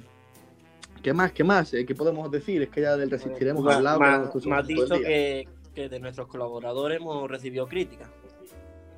¿Qué 1.03 1.13
más? 1.13 1.31
¿Qué 1.33 1.43
más? 1.43 1.73
Eh, 1.73 1.85
¿Qué 1.85 1.93
podemos 1.95 2.31
decir? 2.31 2.61
Es 2.61 2.69
que 2.69 2.81
ya 2.81 2.95
del 2.95 3.09
resistiremos 3.11 3.63
Me- 3.63 3.73
a 3.73 3.75
hablar. 3.77 3.99
me- 3.99 4.05
has 4.05 4.31
todo 4.31 4.63
dicho 4.63 4.99
que, 4.99 5.47
que 5.75 5.89
de 5.89 5.99
nuestros 5.99 6.27
colaboradores 6.27 6.99
hemos 6.99 7.29
recibido 7.29 7.67
críticas. 7.67 8.09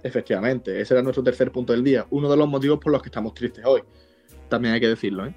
Efectivamente, 0.04 0.82
ese 0.82 0.94
era 0.94 1.02
nuestro 1.02 1.24
tercer 1.24 1.52
punto 1.52 1.72
del 1.72 1.84
día. 1.84 2.06
Uno 2.10 2.30
de 2.30 2.36
los 2.36 2.48
motivos 2.48 2.80
por 2.80 2.92
los 2.92 3.02
que 3.02 3.08
estamos 3.08 3.34
tristes 3.34 3.66
hoy. 3.66 3.82
También 4.50 4.74
hay 4.74 4.82
que 4.82 4.90
decirlo, 4.90 5.26
¿eh? 5.26 5.34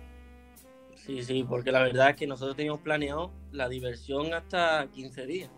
Sí, 0.96 1.22
sí, 1.22 1.46
porque 1.48 1.70
la 1.70 1.82
verdad 1.82 2.10
es 2.10 2.16
que 2.16 2.26
nosotros 2.26 2.56
teníamos 2.56 2.80
planeado 2.80 3.30
la 3.52 3.68
diversión 3.68 4.34
hasta 4.34 4.88
15 4.92 5.26
días. 5.26 5.50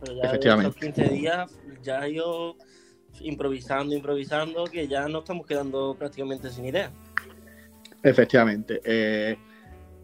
Pero 0.00 0.16
ya 0.16 0.22
Efectivamente. 0.24 0.68
esos 0.68 0.94
15 0.94 1.14
días 1.14 1.58
ya 1.82 2.06
ido 2.06 2.56
improvisando, 3.22 3.94
improvisando, 3.94 4.64
que 4.64 4.86
ya 4.86 5.08
nos 5.08 5.22
estamos 5.22 5.46
quedando 5.46 5.96
prácticamente 5.98 6.50
sin 6.50 6.66
idea. 6.66 6.92
Efectivamente. 8.02 8.82
Eh, 8.84 9.38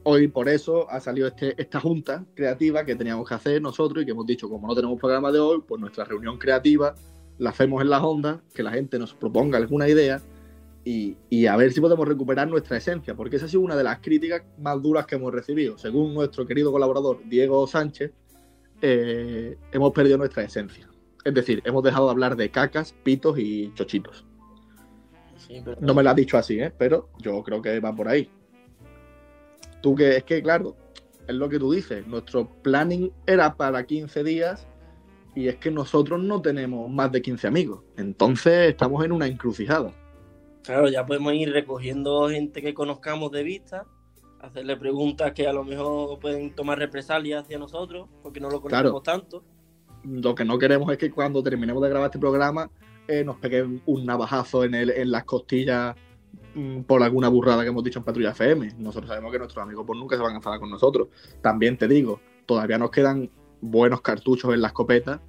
hoy 0.04 0.28
por 0.28 0.48
eso 0.48 0.90
ha 0.90 1.00
salido 1.00 1.28
este, 1.28 1.54
esta 1.60 1.78
junta 1.78 2.24
creativa 2.34 2.82
que 2.82 2.96
teníamos 2.96 3.28
que 3.28 3.34
hacer 3.34 3.60
nosotros 3.60 4.02
y 4.02 4.06
que 4.06 4.12
hemos 4.12 4.26
dicho, 4.26 4.48
como 4.48 4.66
no 4.66 4.74
tenemos 4.74 4.98
programa 4.98 5.30
de 5.30 5.38
hoy, 5.38 5.62
pues 5.68 5.78
nuestra 5.80 6.04
reunión 6.04 6.38
creativa 6.38 6.94
la 7.38 7.50
hacemos 7.50 7.82
en 7.82 7.90
las 7.90 8.02
ondas, 8.02 8.40
que 8.54 8.62
la 8.62 8.72
gente 8.72 8.98
nos 8.98 9.14
proponga 9.14 9.58
alguna 9.58 9.88
idea 9.88 10.20
y, 10.84 11.16
y 11.30 11.46
a 11.46 11.56
ver 11.56 11.72
si 11.72 11.80
podemos 11.80 12.06
recuperar 12.06 12.48
nuestra 12.48 12.76
esencia, 12.76 13.14
porque 13.14 13.36
esa 13.36 13.46
ha 13.46 13.48
sido 13.48 13.62
una 13.62 13.76
de 13.76 13.84
las 13.84 14.00
críticas 14.00 14.42
más 14.58 14.80
duras 14.82 15.06
que 15.06 15.14
hemos 15.14 15.32
recibido. 15.32 15.78
Según 15.78 16.14
nuestro 16.14 16.46
querido 16.46 16.72
colaborador 16.72 17.20
Diego 17.28 17.66
Sánchez, 17.66 18.12
eh, 18.80 19.56
hemos 19.70 19.92
perdido 19.92 20.18
nuestra 20.18 20.42
esencia. 20.42 20.88
Es 21.24 21.34
decir, 21.34 21.62
hemos 21.64 21.84
dejado 21.84 22.06
de 22.06 22.10
hablar 22.10 22.36
de 22.36 22.50
cacas, 22.50 22.94
pitos 23.04 23.38
y 23.38 23.72
chochitos. 23.74 24.26
Sí, 25.36 25.62
pero 25.64 25.80
No 25.80 25.94
me 25.94 26.02
lo 26.02 26.10
has 26.10 26.16
dicho 26.16 26.36
así, 26.36 26.58
¿eh? 26.58 26.72
pero 26.76 27.10
yo 27.18 27.42
creo 27.42 27.62
que 27.62 27.78
va 27.78 27.94
por 27.94 28.08
ahí. 28.08 28.28
Tú 29.80 29.94
que 29.94 30.16
es 30.16 30.24
que, 30.24 30.42
claro, 30.42 30.76
es 31.28 31.34
lo 31.34 31.48
que 31.48 31.58
tú 31.58 31.72
dices. 31.72 32.06
Nuestro 32.06 32.48
planning 32.62 33.12
era 33.26 33.54
para 33.54 33.84
15 33.84 34.24
días 34.24 34.66
y 35.34 35.48
es 35.48 35.56
que 35.56 35.70
nosotros 35.70 36.22
no 36.22 36.42
tenemos 36.42 36.90
más 36.90 37.10
de 37.10 37.22
15 37.22 37.46
amigos. 37.46 37.82
Entonces 37.96 38.70
estamos 38.70 39.04
en 39.04 39.12
una 39.12 39.26
encrucijada. 39.26 39.92
Claro, 40.62 40.88
ya 40.88 41.04
podemos 41.04 41.32
ir 41.34 41.52
recogiendo 41.52 42.28
gente 42.28 42.62
que 42.62 42.74
conozcamos 42.74 43.32
de 43.32 43.42
vista, 43.42 43.86
hacerle 44.40 44.76
preguntas 44.76 45.32
que 45.32 45.48
a 45.48 45.52
lo 45.52 45.64
mejor 45.64 46.18
pueden 46.18 46.54
tomar 46.54 46.78
represalias 46.78 47.44
hacia 47.44 47.58
nosotros, 47.58 48.08
porque 48.22 48.40
no 48.40 48.50
lo 48.50 48.60
conocemos 48.60 49.02
tanto. 49.02 49.42
Lo 50.04 50.34
que 50.34 50.44
no 50.44 50.58
queremos 50.58 50.90
es 50.92 50.98
que 50.98 51.10
cuando 51.10 51.42
terminemos 51.42 51.82
de 51.82 51.88
grabar 51.88 52.08
este 52.08 52.18
programa 52.18 52.70
eh, 53.08 53.24
nos 53.24 53.36
peguen 53.36 53.82
un 53.86 54.04
navajazo 54.04 54.64
en, 54.64 54.74
el, 54.74 54.90
en 54.90 55.10
las 55.10 55.24
costillas 55.24 55.96
mm, 56.54 56.82
por 56.82 57.02
alguna 57.02 57.28
burrada 57.28 57.62
que 57.62 57.68
hemos 57.68 57.82
dicho 57.82 57.98
en 57.98 58.04
Patrulla 58.04 58.30
FM. 58.30 58.74
Nosotros 58.78 59.08
sabemos 59.08 59.32
que 59.32 59.38
nuestros 59.38 59.62
amigos 59.62 59.84
pues 59.86 59.98
nunca 59.98 60.16
se 60.16 60.22
van 60.22 60.32
a 60.32 60.36
enfadar 60.36 60.60
con 60.60 60.70
nosotros. 60.70 61.08
También 61.40 61.76
te 61.76 61.88
digo, 61.88 62.20
todavía 62.46 62.78
nos 62.78 62.90
quedan 62.90 63.30
buenos 63.62 64.02
cartuchos 64.02 64.52
en 64.52 64.60
la 64.60 64.68
escopeta, 64.68 65.22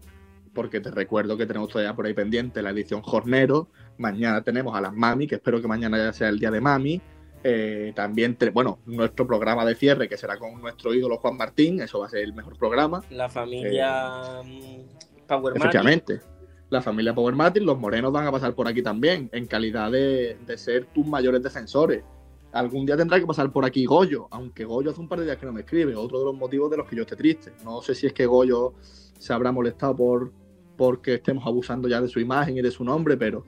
porque 0.54 0.82
te 0.82 0.92
recuerdo 0.92 1.38
que 1.38 1.46
tenemos 1.46 1.70
todavía 1.70 1.96
por 1.96 2.06
ahí 2.06 2.14
pendiente 2.14 2.62
la 2.62 2.72
edición 2.72 3.02
Jornero. 3.02 3.70
Mañana 3.98 4.44
tenemos 4.44 4.76
a 4.76 4.82
las 4.82 4.94
Mami, 4.94 5.28
que 5.28 5.36
espero 5.36 5.62
que 5.62 5.68
mañana 5.68 5.98
ya 5.98 6.12
sea 6.12 6.28
el 6.28 6.40
día 6.40 6.52
de 6.52 6.60
Mami. 6.60 7.02
Eh, 7.46 7.92
también, 7.96 8.38
bueno, 8.54 8.80
nuestro 8.86 9.28
programa 9.28 9.66
de 9.66 9.76
cierre, 9.76 10.08
que 10.08 10.18
será 10.18 10.38
con 10.38 10.62
nuestro 10.62 10.94
ídolo 10.94 11.18
Juan 11.18 11.38
Martín, 11.38 11.82
eso 11.82 12.00
va 12.00 12.08
a 12.08 12.10
ser 12.10 12.22
el 12.22 12.34
mejor 12.34 12.58
programa. 12.58 13.04
La 13.10 13.30
familia 13.30 14.42
mm, 14.44 15.28
Power. 15.28 15.56
Efectivamente. 15.56 16.22
La 16.70 16.82
familia 16.82 17.14
Power 17.14 17.36
Matic, 17.36 17.62
los 17.62 17.78
morenos 17.78 18.12
van 18.12 18.26
a 18.26 18.32
pasar 18.32 18.56
por 18.56 18.68
aquí 18.68 18.82
también, 18.82 19.30
en 19.32 19.46
calidad 19.46 19.92
de, 19.92 20.38
de 20.48 20.58
ser 20.58 20.86
tus 20.86 21.06
mayores 21.06 21.44
defensores. 21.44 22.04
Algún 22.54 22.86
día 22.86 22.96
tendrá 22.96 23.20
que 23.20 23.26
pasar 23.26 23.52
por 23.52 23.66
aquí 23.66 23.84
Goyo, 23.86 24.28
aunque 24.32 24.64
Goyo 24.64 24.92
hace 24.92 25.02
un 25.02 25.08
par 25.10 25.20
de 25.20 25.26
días 25.26 25.38
que 25.38 25.46
no 25.46 25.52
me 25.54 25.62
escribe, 25.62 25.96
otro 25.96 26.20
de 26.20 26.26
los 26.26 26.36
motivos 26.36 26.70
de 26.72 26.78
los 26.78 26.88
que 26.88 26.96
yo 26.96 27.02
esté 27.02 27.16
triste. 27.16 27.52
No 27.66 27.82
sé 27.82 27.96
si 27.96 28.06
es 28.08 28.14
que 28.14 28.26
Goyo 28.28 28.74
se 29.18 29.34
habrá 29.34 29.52
molestado 29.52 29.96
por 29.96 30.32
porque 30.78 31.16
estemos 31.16 31.46
abusando 31.46 31.88
ya 31.88 32.02
de 32.02 32.08
su 32.08 32.20
imagen 32.20 32.58
y 32.58 32.62
de 32.62 32.72
su 32.72 32.84
nombre, 32.84 33.16
pero, 33.16 33.46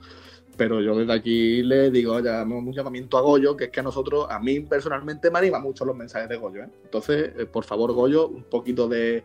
pero 0.57 0.79
yo 0.81 0.95
desde 0.95 1.12
aquí 1.13 1.63
le 1.63 1.89
digo 1.91 2.19
ya 2.19 2.43
un 2.43 2.71
llamamiento 2.71 3.17
a 3.17 3.21
Goyo, 3.21 3.55
que 3.57 3.65
es 3.65 3.69
que 3.71 3.79
a 3.79 3.83
nosotros, 3.83 4.27
a 4.29 4.39
mí 4.39 4.59
personalmente 4.62 5.29
me 5.31 5.39
anima 5.39 5.59
mucho 5.59 5.85
los 5.85 5.95
mensajes 5.95 6.29
de 6.29 6.38
Goyo. 6.38 6.63
¿eh? 6.63 6.69
Entonces, 6.83 7.31
eh, 7.38 7.45
por 7.45 7.63
favor, 7.63 7.91
Goyo, 7.93 8.27
un 8.27 8.43
poquito 8.43 8.88
de 8.88 9.24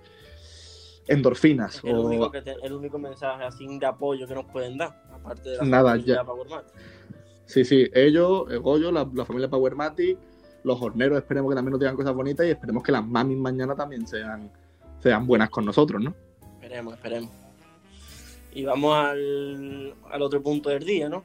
endorfinas. 1.06 1.76
Es 1.76 1.84
el, 1.84 1.96
o- 1.96 2.02
único 2.02 2.30
que 2.30 2.42
te- 2.42 2.56
el 2.62 2.72
único 2.72 2.99
mensaje 2.99 3.44
así 3.44 3.66
de 3.78 3.87
apoyo 3.87 4.26
que 4.26 4.34
nos 4.34 4.46
pueden 4.46 4.78
dar, 4.78 5.02
aparte 5.12 5.50
de 5.50 5.56
la 5.58 5.64
Nada, 5.64 5.96
ya. 5.96 6.25
Sí, 7.50 7.64
sí, 7.64 7.90
ellos, 7.92 8.45
el 8.49 8.61
Goyo, 8.61 8.92
la, 8.92 9.11
la 9.12 9.25
familia 9.25 9.50
Power 9.50 9.75
Matic, 9.75 10.16
los 10.62 10.80
horneros 10.80 11.19
esperemos 11.19 11.50
que 11.50 11.57
también 11.57 11.73
nos 11.73 11.80
digan 11.80 11.97
cosas 11.97 12.14
bonitas 12.14 12.47
y 12.47 12.50
esperemos 12.50 12.85
que 12.85 12.92
las 12.92 13.04
mamis 13.04 13.38
mañana 13.38 13.75
también 13.75 14.07
sean, 14.07 14.52
sean 15.00 15.26
buenas 15.26 15.50
con 15.50 15.64
nosotros, 15.64 16.00
¿no? 16.00 16.14
Esperemos, 16.54 16.95
esperemos. 16.95 17.30
Y 18.52 18.64
vamos 18.64 18.95
al, 18.97 19.95
al 20.12 20.23
otro 20.23 20.40
punto 20.40 20.71
del 20.71 20.85
día, 20.85 21.09
¿no? 21.09 21.25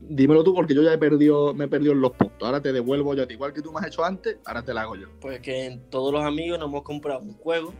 Dímelo 0.00 0.42
tú 0.42 0.54
porque 0.54 0.74
yo 0.74 0.82
ya 0.82 0.94
he 0.94 0.98
perdido, 0.98 1.52
me 1.52 1.66
he 1.66 1.68
perdido 1.68 1.92
en 1.92 2.00
los 2.00 2.12
puntos. 2.12 2.46
Ahora 2.46 2.62
te 2.62 2.72
devuelvo 2.72 3.12
yo 3.14 3.24
a 3.24 3.26
ti, 3.26 3.34
igual 3.34 3.52
que 3.52 3.60
tú 3.60 3.72
me 3.72 3.80
has 3.80 3.88
hecho 3.88 4.02
antes, 4.02 4.38
ahora 4.46 4.62
te 4.62 4.72
la 4.72 4.80
hago 4.82 4.96
yo. 4.96 5.08
Pues 5.20 5.40
que 5.40 5.66
en 5.66 5.90
todos 5.90 6.10
los 6.10 6.24
amigos 6.24 6.58
nos 6.58 6.68
hemos 6.70 6.84
comprado 6.84 7.20
un 7.20 7.34
juego 7.34 7.74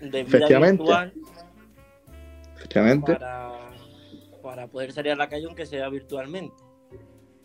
de 0.00 0.08
vida 0.08 0.20
Efectivamente. 0.20 0.84
virtual 0.84 1.12
Efectivamente, 2.56 3.12
para, 3.12 3.65
para 4.56 4.68
poder 4.68 4.90
salir 4.90 5.12
a 5.12 5.16
la 5.16 5.28
calle 5.28 5.44
aunque 5.44 5.66
sea 5.66 5.86
virtualmente. 5.90 6.56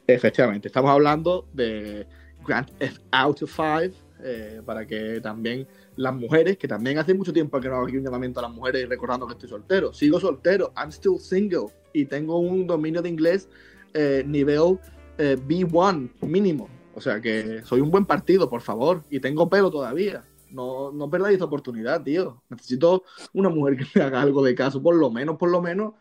efectivamente. 0.08 0.70
Estamos 0.70 0.92
hablando 0.92 1.46
de 1.52 2.08
Grand 2.48 2.72
Theft 2.78 3.02
Auto 3.12 3.46
5, 3.46 3.94
eh, 4.24 4.62
para 4.66 4.88
que 4.88 5.20
también 5.20 5.68
las 5.98 6.16
mujeres, 6.16 6.58
que 6.58 6.70
también 6.70 7.00
hace 7.00 7.14
mucho 7.14 7.34
tiempo 7.34 7.60
que 7.60 7.68
no 7.68 7.76
hago 7.76 7.88
aquí 7.88 7.98
un 7.98 8.06
llamamiento 8.06 8.40
a 8.40 8.44
las 8.44 8.52
mujeres 8.52 8.88
recordando 8.88 9.28
que 9.28 9.34
estoy 9.34 9.50
soltero. 9.50 9.92
Sigo 9.92 10.22
soltero, 10.22 10.72
I'm 10.78 10.90
still 10.90 11.20
single 11.20 11.66
y 11.92 12.06
tengo 12.06 12.40
un 12.40 12.66
dominio 12.66 13.02
de 13.02 13.10
inglés 13.10 13.50
eh, 13.94 14.24
nivel 14.26 14.80
eh, 15.18 15.36
B1 15.38 16.12
mínimo. 16.22 16.70
O 16.96 17.02
sea 17.02 17.20
que 17.20 17.62
soy 17.66 17.82
un 17.82 17.92
buen 17.92 18.06
partido, 18.06 18.50
por 18.50 18.62
favor, 18.62 19.04
y 19.10 19.20
tengo 19.20 19.50
pelo 19.50 19.70
todavía. 19.70 20.24
No, 20.50 20.94
no 20.94 21.10
perdáis 21.10 21.34
esta 21.34 21.46
oportunidad, 21.46 22.04
tío. 22.04 22.42
Necesito 22.50 23.04
una 23.34 23.50
mujer 23.50 23.76
que 23.76 23.86
me 23.96 24.06
haga 24.06 24.22
algo 24.22 24.42
de 24.42 24.56
caso, 24.56 24.82
por 24.82 24.96
lo 24.96 25.12
menos, 25.12 25.38
por 25.38 25.50
lo 25.50 25.62
menos, 25.62 25.94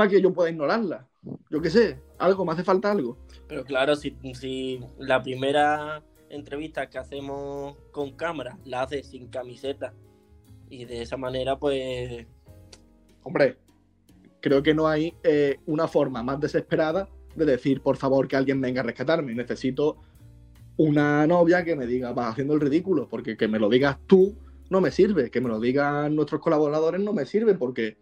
para 0.00 0.08
que 0.08 0.22
yo 0.22 0.32
pueda 0.32 0.48
ignorarla. 0.48 1.06
Yo 1.50 1.60
qué 1.60 1.68
sé, 1.68 1.98
algo, 2.16 2.46
me 2.46 2.52
hace 2.52 2.64
falta 2.64 2.90
algo. 2.90 3.18
Pero 3.46 3.64
claro, 3.64 3.94
si, 3.94 4.16
si 4.32 4.80
la 4.98 5.22
primera 5.22 6.02
entrevista 6.30 6.88
que 6.88 6.96
hacemos 6.96 7.76
con 7.90 8.12
cámara 8.12 8.56
la 8.64 8.80
hace 8.80 9.02
sin 9.02 9.28
camiseta 9.28 9.92
y 10.70 10.86
de 10.86 11.02
esa 11.02 11.18
manera, 11.18 11.58
pues. 11.58 12.26
Hombre, 13.24 13.58
creo 14.40 14.62
que 14.62 14.72
no 14.72 14.88
hay 14.88 15.12
eh, 15.22 15.58
una 15.66 15.86
forma 15.86 16.22
más 16.22 16.40
desesperada 16.40 17.10
de 17.36 17.44
decir, 17.44 17.82
por 17.82 17.98
favor, 17.98 18.26
que 18.26 18.36
alguien 18.36 18.58
venga 18.58 18.80
a 18.80 18.84
rescatarme. 18.84 19.34
Necesito 19.34 19.98
una 20.78 21.26
novia 21.26 21.62
que 21.62 21.76
me 21.76 21.86
diga, 21.86 22.14
vas 22.14 22.32
haciendo 22.32 22.54
el 22.54 22.60
ridículo, 22.62 23.06
porque 23.06 23.36
que 23.36 23.48
me 23.48 23.58
lo 23.58 23.68
digas 23.68 23.98
tú 24.06 24.34
no 24.70 24.80
me 24.80 24.92
sirve, 24.92 25.30
que 25.30 25.42
me 25.42 25.50
lo 25.50 25.60
digan 25.60 26.16
nuestros 26.16 26.40
colaboradores 26.40 27.02
no 27.02 27.12
me 27.12 27.26
sirve, 27.26 27.54
porque, 27.54 27.98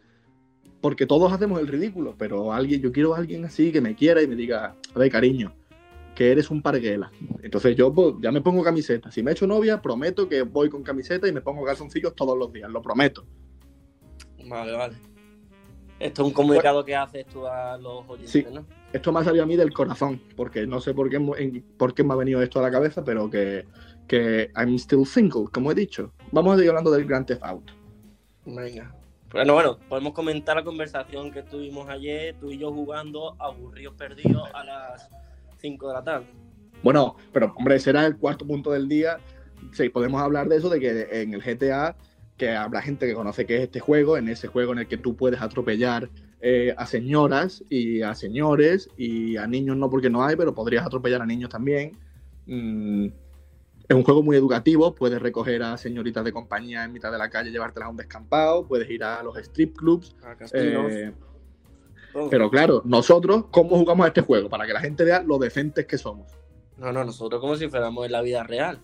porque 0.81 1.07
todos 1.07 1.33
hacemos 1.33 1.61
el 1.61 1.67
ridículo, 1.67 2.15
pero 2.17 2.53
alguien, 2.53 2.81
yo 2.81 2.93
quiero 2.93 3.15
a 3.15 3.19
alguien 3.19 3.45
así 3.45 3.73
que 3.73 3.81
me 3.81 3.95
quiera 3.95 4.23
y 4.23 4.27
me 4.27 4.37
diga, 4.37 4.77
a 4.95 4.99
ver, 4.99 5.11
cariño, 5.11 5.55
que 6.15 6.31
eres 6.31 6.51
un 6.51 6.63
parguela. 6.63 7.11
Entonces 7.43 7.77
yo 7.77 7.93
pues, 7.93 8.15
ya 8.21 8.33
me 8.33 8.41
pongo 8.41 8.63
camiseta. 8.63 9.11
Si 9.11 9.23
me 9.23 9.33
echo 9.33 9.47
novia, 9.47 9.81
prometo 9.81 10.29
que 10.29 10.43
voy 10.43 10.69
con 10.69 10.83
camiseta 10.83 11.29
y 11.29 11.33
me 11.33 11.41
pongo 11.41 11.65
calzoncillos 11.65 12.15
todos 12.15 12.37
los 12.39 12.53
días, 12.53 12.71
lo 12.71 12.83
prometo. 12.83 13.25
Vale, 14.49 14.73
vale. 14.73 14.97
Esto 15.99 16.23
es 16.23 16.29
un 16.29 16.33
comunicado 16.33 16.85
que 16.85 16.95
haces 16.95 17.27
tú 17.27 17.47
a 17.47 17.77
los 17.77 18.09
oyentes, 18.09 18.31
Sí. 18.31 18.47
¿no? 18.53 18.65
Esto 18.93 19.13
me 19.13 19.21
ha 19.21 19.25
salido 19.25 19.45
a 19.45 19.47
mí 19.47 19.57
del 19.57 19.73
corazón, 19.73 20.21
porque 20.37 20.67
no 20.67 20.81
sé 20.81 20.95
por 20.95 21.11
qué, 21.11 21.63
por 21.77 21.93
qué 21.93 22.05
me 22.05 22.15
ha 22.15 22.17
venido 22.17 22.41
esto 22.41 22.61
a 22.61 22.63
la 22.63 22.71
cabeza, 22.71 23.05
pero 23.05 23.29
que, 23.29 23.67
que 24.07 24.51
I'm 24.57 24.77
still 24.77 25.05
single, 25.05 25.47
como 25.53 25.73
he 25.73 25.75
dicho. 25.75 26.13
Vamos 26.33 26.55
a 26.55 26.57
seguir 26.57 26.71
hablando 26.71 26.91
del 26.93 27.05
Grand 27.05 27.27
Theft 27.27 27.43
Auto. 27.43 27.73
Venga. 28.47 28.95
Bueno, 29.33 29.53
bueno, 29.53 29.79
podemos 29.89 30.15
comentar 30.15 30.57
la 30.57 30.65
conversación 30.65 31.31
que 31.31 31.43
tuvimos 31.43 31.89
ayer, 31.89 32.35
tú 32.41 32.51
y 32.51 32.59
yo 32.59 32.73
jugando 32.73 33.37
aburridos 33.39 33.95
perdidos 33.95 34.49
a 34.55 34.65
las 34.65 35.09
5 35.59 35.89
de 35.89 35.95
la 35.95 36.03
tarde. 36.03 36.27
Bueno, 36.83 37.17
pero 37.33 37.53
hombre, 37.57 37.77
ese 37.77 37.91
era 37.91 38.07
el 38.07 38.17
cuarto 38.17 38.47
punto 38.47 38.71
del 38.71 38.89
día. 38.89 39.19
Sí, 39.73 39.91
podemos 39.91 40.23
hablar 40.23 40.49
de 40.49 40.57
eso, 40.57 40.71
de 40.71 40.81
que 40.81 41.09
en 41.11 41.35
el 41.35 41.43
GTA, 41.43 41.95
que 42.39 42.51
habrá 42.53 42.81
gente 42.81 43.07
que 43.07 43.15
conoce 43.15 43.45
que 43.45 43.57
es 43.57 43.63
este 43.65 43.81
juego, 43.81 44.17
en 44.17 44.29
ese 44.29 44.49
juego 44.49 44.73
en 44.73 44.79
el 44.79 44.89
que 44.89 44.97
tú 44.97 45.15
puedes 45.15 45.43
atropellar 45.43 46.09
eh, 46.41 46.73
a 46.79 46.87
señoras 46.87 47.65
y 47.69 48.01
a 48.01 48.15
señores 48.15 48.89
y 48.97 49.37
a 49.37 49.47
niños 49.47 49.77
no 49.77 49.91
porque 49.91 50.09
no 50.09 50.25
hay, 50.25 50.37
pero 50.37 50.55
podrías 50.55 50.87
atropellar 50.87 51.21
a 51.21 51.27
niños 51.27 51.51
también. 51.51 51.99
Mm, 52.47 53.09
es 53.89 53.97
un 53.97 54.03
juego 54.05 54.23
muy 54.23 54.37
educativo, 54.37 54.95
puedes 54.95 55.21
recoger 55.21 55.63
a 55.63 55.79
señoritas 55.79 56.23
de 56.25 56.33
compañía 56.33 56.85
en 56.85 56.93
mitad 56.93 57.11
de 57.11 57.19
la 57.19 57.31
calle, 57.31 57.51
llevártelas 57.51 57.87
a 57.87 57.91
un 57.91 57.97
descampado, 57.97 58.67
puedes 58.67 58.89
ir 58.91 59.03
a 59.03 59.23
los 59.23 59.37
strip 59.39 59.77
clubs. 59.77 60.15
A 60.23 60.37
casinos, 60.37 60.93
eh, 60.93 61.15
pero 62.31 62.51
claro, 62.51 62.83
nosotros, 62.85 63.47
¿cómo 63.51 63.79
jugamos 63.79 64.05
a 64.05 64.09
este 64.09 64.21
juego? 64.21 64.49
Para 64.49 64.67
que 64.67 64.73
la 64.73 64.81
gente 64.81 65.05
vea 65.05 65.23
lo 65.23 65.39
decentes 65.39 65.87
que 65.87 65.97
somos. 65.97 66.31
No, 66.77 66.93
no, 66.93 67.05
nosotros 67.05 67.41
como 67.41 67.57
si 67.57 67.69
fuéramos 67.69 68.05
en 68.05 68.13
la 68.13 68.21
vida 68.23 68.43
real. 68.45 68.79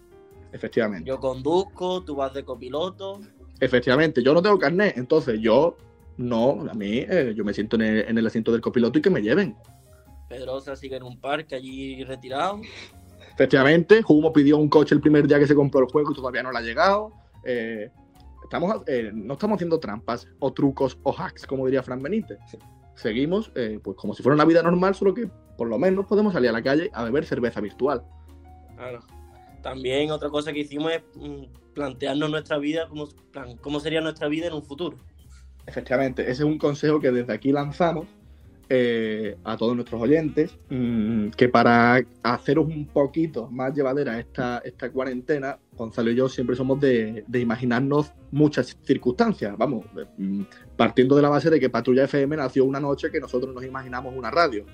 Efectivamente. 0.53 1.09
Yo 1.09 1.19
conduzco, 1.19 2.03
tú 2.03 2.17
vas 2.17 2.33
de 2.33 2.45
copiloto. 2.45 3.21
Efectivamente, 3.61 4.23
yo 4.23 4.33
no 4.33 4.43
tengo 4.43 4.59
carnet, 4.59 4.97
entonces 4.97 5.41
yo 5.41 5.77
no, 6.17 6.67
a 6.71 6.75
mí, 6.75 6.99
eh, 6.99 7.35
yo 7.37 7.45
me 7.45 7.53
siento 7.53 7.77
en 7.77 7.83
el, 7.83 7.99
en 8.09 8.19
el 8.19 8.27
asiento 8.27 8.53
del 8.53 8.61
copiloto 8.61 8.99
y 8.99 9.03
que 9.03 9.11
me 9.11 9.21
lleven. 9.21 9.57
Pedrosa 10.29 10.77
sigue 10.77 10.97
en 10.97 11.03
un 11.03 11.21
parque 11.21 11.55
allí 11.57 12.05
retirado. 12.05 12.61
Efectivamente, 13.35 14.03
Humo 14.07 14.33
pidió 14.33 14.57
un 14.59 14.69
coche 14.69 14.95
el 14.95 15.01
primer 15.01 15.27
día 15.27 15.41
que 15.41 15.47
se 15.47 15.57
compró 15.57 15.81
el 15.81 15.87
juego 15.87 16.13
y 16.13 16.15
todavía 16.15 16.43
no 16.43 16.53
le 16.53 16.59
ha 16.59 16.63
llegado. 16.63 17.13
Eh, 17.45 17.91
estamos, 18.45 18.83
eh, 18.87 19.11
no 19.13 19.35
estamos 19.35 19.57
haciendo 19.57 19.81
trampas 19.81 20.29
o 20.39 20.53
trucos 20.53 20.97
o 21.03 21.13
hacks, 21.13 21.45
como 21.47 21.67
diría 21.67 21.83
Fran 21.83 22.01
Benítez. 22.01 22.39
Seguimos 22.95 23.51
eh, 23.57 23.81
pues 23.83 23.97
como 23.97 24.15
si 24.15 24.23
fuera 24.23 24.35
una 24.35 24.45
vida 24.45 24.63
normal, 24.63 24.95
solo 24.95 25.15
que 25.15 25.29
por 25.59 25.69
lo 25.69 25.79
menos 25.79 26.07
podemos 26.07 26.33
salir 26.33 26.51
a 26.51 26.53
la 26.53 26.63
calle 26.63 26.91
a 26.93 27.03
beber 27.03 27.27
cerveza 27.27 27.61
virtual. 27.61 28.05
Claro. 28.77 29.01
También 29.63 30.13
otra 30.13 30.31
cosa 30.31 30.53
que 30.53 30.61
hicimos 30.61 30.93
es 30.93 31.03
mm, 31.17 31.75
plantearnos 31.75 32.31
nuestra 32.31 32.59
vida, 32.59 32.87
cómo, 32.89 33.09
cómo 33.61 33.81
sería 33.81 34.01
nuestra 34.01 34.29
vida 34.29 34.47
en 34.47 34.53
un 34.53 34.63
futuro. 34.63 34.99
Efectivamente, 35.67 36.23
ese 36.23 36.33
es 36.33 36.41
un 36.43 36.59
consejo 36.59 37.01
que 37.01 37.11
desde 37.11 37.33
aquí 37.33 37.51
lanzamos 37.51 38.07
eh, 38.69 39.37
a 39.45 39.57
todos 39.57 39.75
nuestros 39.75 40.01
oyentes, 40.01 40.57
mm, 40.71 41.29
que 41.31 41.49
para 41.49 42.01
haceros 42.23 42.67
un 42.67 42.87
poquito 42.87 43.49
más 43.51 43.75
llevadera 43.75 44.19
esta, 44.19 44.59
esta 44.65 44.91
cuarentena, 44.91 45.59
Gonzalo 45.77 46.11
y 46.11 46.15
yo 46.15 46.29
siempre 46.29 46.57
somos 46.57 46.81
de, 46.81 47.25
de 47.27 47.41
imaginarnos 47.41 48.13
muchas 48.31 48.77
circunstancias, 48.83 49.55
vamos, 49.59 49.85
mm, 50.17 50.43
partiendo 50.77 51.17
de 51.17 51.23
la 51.23 51.29
base 51.29 51.51
de 51.51 51.61
que 51.61 51.69
Patrulla 51.71 52.05
FM 52.05 52.37
nació 52.37 52.65
una 52.65 52.81
noche 52.81 53.11
que 53.11 53.21
nosotros 53.21 53.55
nos 53.55 53.65
imaginamos 53.65 54.15
una 54.17 54.31
radio. 54.31 54.65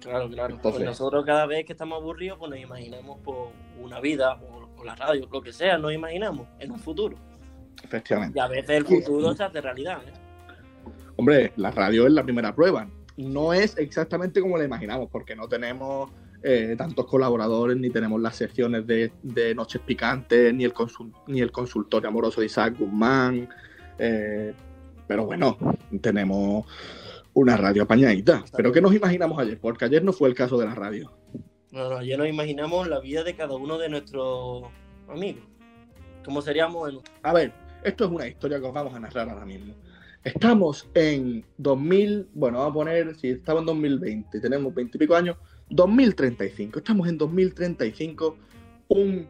Claro, 0.00 0.28
claro. 0.28 0.54
Entonces- 0.54 0.80
Pues 0.80 0.84
nosotros 0.86 1.24
cada 1.24 1.46
vez 1.46 1.64
que 1.64 1.72
estamos 1.72 2.00
aburridos, 2.00 2.38
pues 2.38 2.50
nos 2.50 2.60
imaginamos 2.60 3.18
por 3.20 3.48
una 3.82 4.00
vida 4.00 4.34
o, 4.34 4.68
o 4.80 4.84
la 4.84 4.94
radio, 4.94 5.26
lo 5.32 5.40
que 5.40 5.52
sea, 5.52 5.78
nos 5.78 5.92
imaginamos 5.92 6.46
en 6.58 6.72
un 6.72 6.78
futuro. 6.78 7.16
Efectivamente. 7.82 8.38
Y 8.38 8.40
a 8.42 8.48
veces 8.48 8.70
el 8.70 8.84
futuro 8.84 9.34
se 9.34 9.44
hace 9.44 9.60
realidad. 9.60 9.98
¿eh? 10.06 10.12
Hombre, 11.16 11.52
la 11.56 11.70
radio 11.70 12.06
es 12.06 12.12
la 12.12 12.22
primera 12.22 12.54
prueba. 12.54 12.88
No 13.16 13.52
es 13.52 13.76
exactamente 13.78 14.40
como 14.40 14.58
la 14.58 14.64
imaginamos, 14.64 15.08
porque 15.10 15.36
no 15.36 15.48
tenemos 15.48 16.10
eh, 16.42 16.74
tantos 16.76 17.06
colaboradores, 17.06 17.76
ni 17.76 17.90
tenemos 17.90 18.20
las 18.20 18.36
secciones 18.36 18.86
de, 18.86 19.12
de 19.22 19.54
Noches 19.54 19.80
Picantes, 19.80 20.52
ni 20.52 20.64
el, 20.64 20.74
ni 21.28 21.40
el 21.40 21.52
consultorio 21.52 22.08
amoroso 22.08 22.40
de 22.40 22.46
Isaac 22.46 22.76
Guzmán. 22.78 23.48
eh, 23.98 24.52
pero 25.06 25.26
bueno, 25.26 25.58
tenemos 26.00 26.66
una 27.34 27.56
radio 27.56 27.82
apañadita. 27.82 28.44
¿Pero 28.56 28.72
qué 28.72 28.80
nos 28.80 28.94
imaginamos 28.94 29.38
ayer? 29.38 29.58
Porque 29.60 29.84
ayer 29.84 30.02
no 30.02 30.12
fue 30.12 30.28
el 30.28 30.34
caso 30.34 30.56
de 30.56 30.66
la 30.66 30.74
radio. 30.74 31.12
No, 31.72 31.90
no, 31.90 31.96
ayer 31.96 32.18
nos 32.18 32.28
imaginamos 32.28 32.88
la 32.88 33.00
vida 33.00 33.24
de 33.24 33.34
cada 33.34 33.54
uno 33.54 33.78
de 33.78 33.88
nuestros 33.88 34.64
amigos. 35.08 35.44
¿Cómo 36.24 36.40
seríamos 36.40 36.88
en 36.88 37.00
A 37.22 37.32
ver, 37.32 37.52
esto 37.82 38.04
es 38.04 38.10
una 38.10 38.26
historia 38.26 38.60
que 38.60 38.66
os 38.66 38.72
vamos 38.72 38.94
a 38.94 39.00
narrar 39.00 39.28
ahora 39.28 39.44
mismo. 39.44 39.74
Estamos 40.24 40.88
en 40.94 41.44
2000, 41.58 42.30
bueno, 42.32 42.58
vamos 42.58 42.70
a 42.70 42.74
poner, 42.74 43.14
si 43.14 43.28
estamos 43.28 43.60
en 43.60 43.66
2020, 43.66 44.40
tenemos 44.40 44.74
20 44.74 44.96
y 44.96 44.98
pico 44.98 45.14
años, 45.14 45.36
2035. 45.68 46.78
Estamos 46.78 47.08
en 47.08 47.18
2035, 47.18 48.34
un 48.88 49.28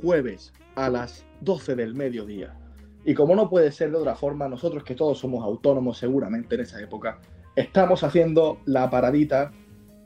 jueves 0.00 0.52
a 0.76 0.88
las 0.88 1.26
12 1.40 1.74
del 1.74 1.96
mediodía. 1.96 2.56
Y 3.04 3.14
como 3.14 3.34
no 3.34 3.50
puede 3.50 3.72
ser 3.72 3.90
de 3.90 3.96
otra 3.96 4.14
forma, 4.14 4.46
nosotros 4.48 4.84
que 4.84 4.94
todos 4.94 5.18
somos 5.18 5.44
autónomos 5.44 5.98
seguramente 5.98 6.54
en 6.54 6.60
esa 6.60 6.80
época, 6.80 7.18
estamos 7.56 8.04
haciendo 8.04 8.60
la 8.66 8.88
paradita 8.88 9.52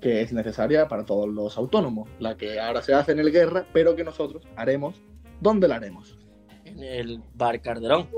que 0.01 0.23
es 0.23 0.33
necesaria 0.33 0.89
para 0.89 1.05
todos 1.05 1.29
los 1.29 1.59
autónomos, 1.59 2.09
la 2.19 2.39
que 2.39 2.59
ahora 2.59 2.81
se 2.81 2.95
hace 2.95 3.13
en 3.13 3.19
el 3.19 3.31
guerra, 3.31 3.67
pero 3.75 3.95
que 3.95 4.05
nosotros 4.05 4.49
haremos, 4.57 5.03
¿dónde 5.43 5.69
la 5.69 5.77
haremos? 5.77 6.17
en 6.65 6.83
el 6.83 7.23
Bar 7.35 7.61
Carderón. 7.61 8.09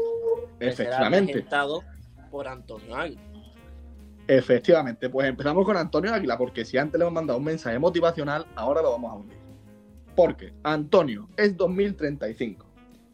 será 0.58 0.72
Efectivamente. 0.72 1.32
regentado 1.32 1.82
por 2.32 2.48
Antonio 2.48 2.96
Águila. 2.96 3.20
Efectivamente, 4.26 5.10
pues 5.10 5.28
empezamos 5.28 5.64
con 5.64 5.76
Antonio 5.76 6.12
Águila, 6.12 6.38
porque 6.38 6.64
si 6.64 6.78
antes 6.78 6.98
le 6.98 7.04
hemos 7.04 7.12
mandado 7.12 7.38
un 7.38 7.44
mensaje 7.44 7.78
motivacional, 7.78 8.46
ahora 8.56 8.80
lo 8.80 8.92
vamos 8.92 9.12
a 9.12 9.14
hundir. 9.16 9.38
Porque, 10.16 10.54
Antonio, 10.62 11.28
es 11.36 11.56
2035. 11.56 12.66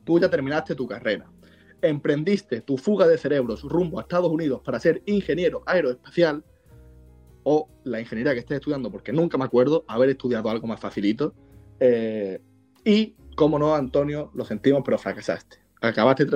Tú 0.04 0.20
ya 0.20 0.30
terminaste 0.30 0.74
tu 0.74 0.86
carrera. 0.86 1.26
Emprendiste 1.82 2.60
tu 2.60 2.76
fuga 2.76 3.06
de 3.06 3.18
cerebros 3.18 3.62
rumbo 3.62 3.98
a 3.98 4.02
Estados 4.02 4.30
Unidos 4.30 4.60
para 4.64 4.78
ser 4.78 5.02
ingeniero 5.06 5.62
aeroespacial, 5.66 6.44
o 7.42 7.68
la 7.84 8.00
ingeniería 8.00 8.34
que 8.34 8.40
estés 8.40 8.56
estudiando, 8.56 8.90
porque 8.90 9.12
nunca 9.12 9.38
me 9.38 9.44
acuerdo 9.44 9.84
haber 9.88 10.10
estudiado 10.10 10.50
algo 10.50 10.66
más 10.66 10.78
facilito. 10.78 11.34
Eh, 11.80 12.40
y, 12.84 13.16
como 13.34 13.58
no, 13.58 13.74
Antonio, 13.74 14.30
lo 14.34 14.44
sentimos, 14.44 14.82
pero 14.84 14.98
fracasaste. 14.98 15.58
Acabaste 15.80 16.26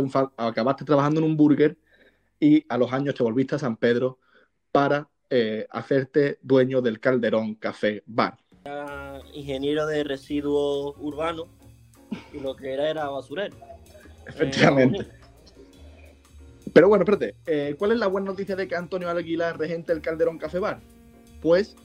trabajando 0.85 1.21
en 1.21 1.25
un 1.25 1.37
burger 1.37 1.77
y 2.43 2.67
a 2.69 2.77
los 2.77 2.93
años 2.93 3.15
te 3.15 3.23
volviste 3.23 3.55
a 3.55 3.59
San 3.61 3.77
Pedro 3.77 4.19
para 4.73 5.09
eh, 5.31 5.65
hacerte 5.71 6.41
dueño 6.43 6.83
del 6.83 6.99
Calderón 6.99 7.55
Café 7.55 8.03
Bar. 8.05 8.37
Era 8.65 9.21
ingeniero 9.33 9.87
de 9.87 10.03
residuos 10.03 10.97
urbanos 10.99 11.47
y 12.33 12.41
lo 12.41 12.57
que 12.57 12.73
era 12.73 12.91
era 12.91 13.09
basurero. 13.09 13.57
Efectivamente. 14.27 15.03
Eh, 15.03 15.09
Pero 16.73 16.89
bueno, 16.89 17.05
espérate, 17.05 17.37
eh, 17.47 17.77
¿cuál 17.79 17.93
es 17.93 17.99
la 17.99 18.09
buena 18.09 18.33
noticia 18.33 18.57
de 18.57 18.67
que 18.67 18.75
Antonio 18.75 19.09
Aguilar 19.09 19.57
regente 19.57 19.93
el 19.93 20.01
Calderón 20.01 20.39
Café 20.39 20.59
Bar? 20.59 20.81
Pues 21.41 21.77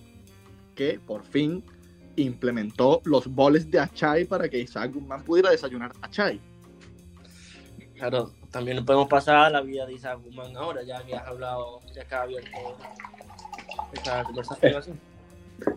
que 0.74 1.00
por 1.06 1.24
fin 1.24 1.64
implementó 2.16 3.02
los 3.06 3.28
boles 3.28 3.70
de 3.70 3.80
Achai 3.80 4.26
para 4.26 4.50
que 4.50 4.58
Isaac 4.58 4.92
Guzmán 4.92 5.24
pudiera 5.24 5.52
desayunar 5.52 5.92
Achai. 6.02 6.42
Claro, 7.98 8.32
también 8.52 8.86
podemos 8.86 9.08
pasar 9.08 9.38
a 9.38 9.50
la 9.50 9.62
vida 9.62 9.86
de 9.86 9.94
Isaac 9.94 10.20
Guzmán 10.24 10.56
ahora, 10.56 10.84
ya 10.84 11.04
que 11.04 11.16
has 11.16 11.28
hablado, 11.28 11.82
ya 11.96 12.06
que 12.06 12.16
has 12.16 12.22
abierto 12.22 12.78
esta 13.92 14.24
conversación 14.24 14.76
así. 14.76 14.92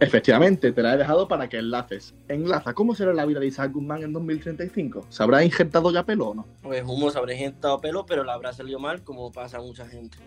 Efectivamente, 0.01 0.73
te 0.73 0.83
la 0.83 0.95
he 0.95 0.99
dejado 0.99 1.27
para 1.27 1.49
que 1.49 1.59
enlaces. 1.59 2.15
Enlaza, 2.29 2.75
¿cómo 2.75 2.95
será 2.95 3.15
la 3.15 3.25
vida 3.25 3.41
de 3.41 3.47
Isaac 3.47 3.73
Guzmán 3.73 4.03
en 4.03 4.13
2035? 4.13 5.07
¿Se 5.09 5.23
habrá 5.23 5.43
injertado 5.43 5.91
ya 5.91 6.05
pelo 6.05 6.29
o 6.29 6.35
no? 6.35 6.47
Pues 6.63 6.85
humo 6.85 7.11
se 7.11 7.19
habrá 7.19 7.33
injertado 7.33 7.81
pelo, 7.81 8.05
pero 8.05 8.23
la 8.23 8.35
habrá 8.35 8.53
salido 8.53 8.79
mal, 8.79 9.03
como 9.03 9.33
pasa 9.33 9.57
a 9.57 9.63
mucha 9.63 9.87
gente. 9.89 10.19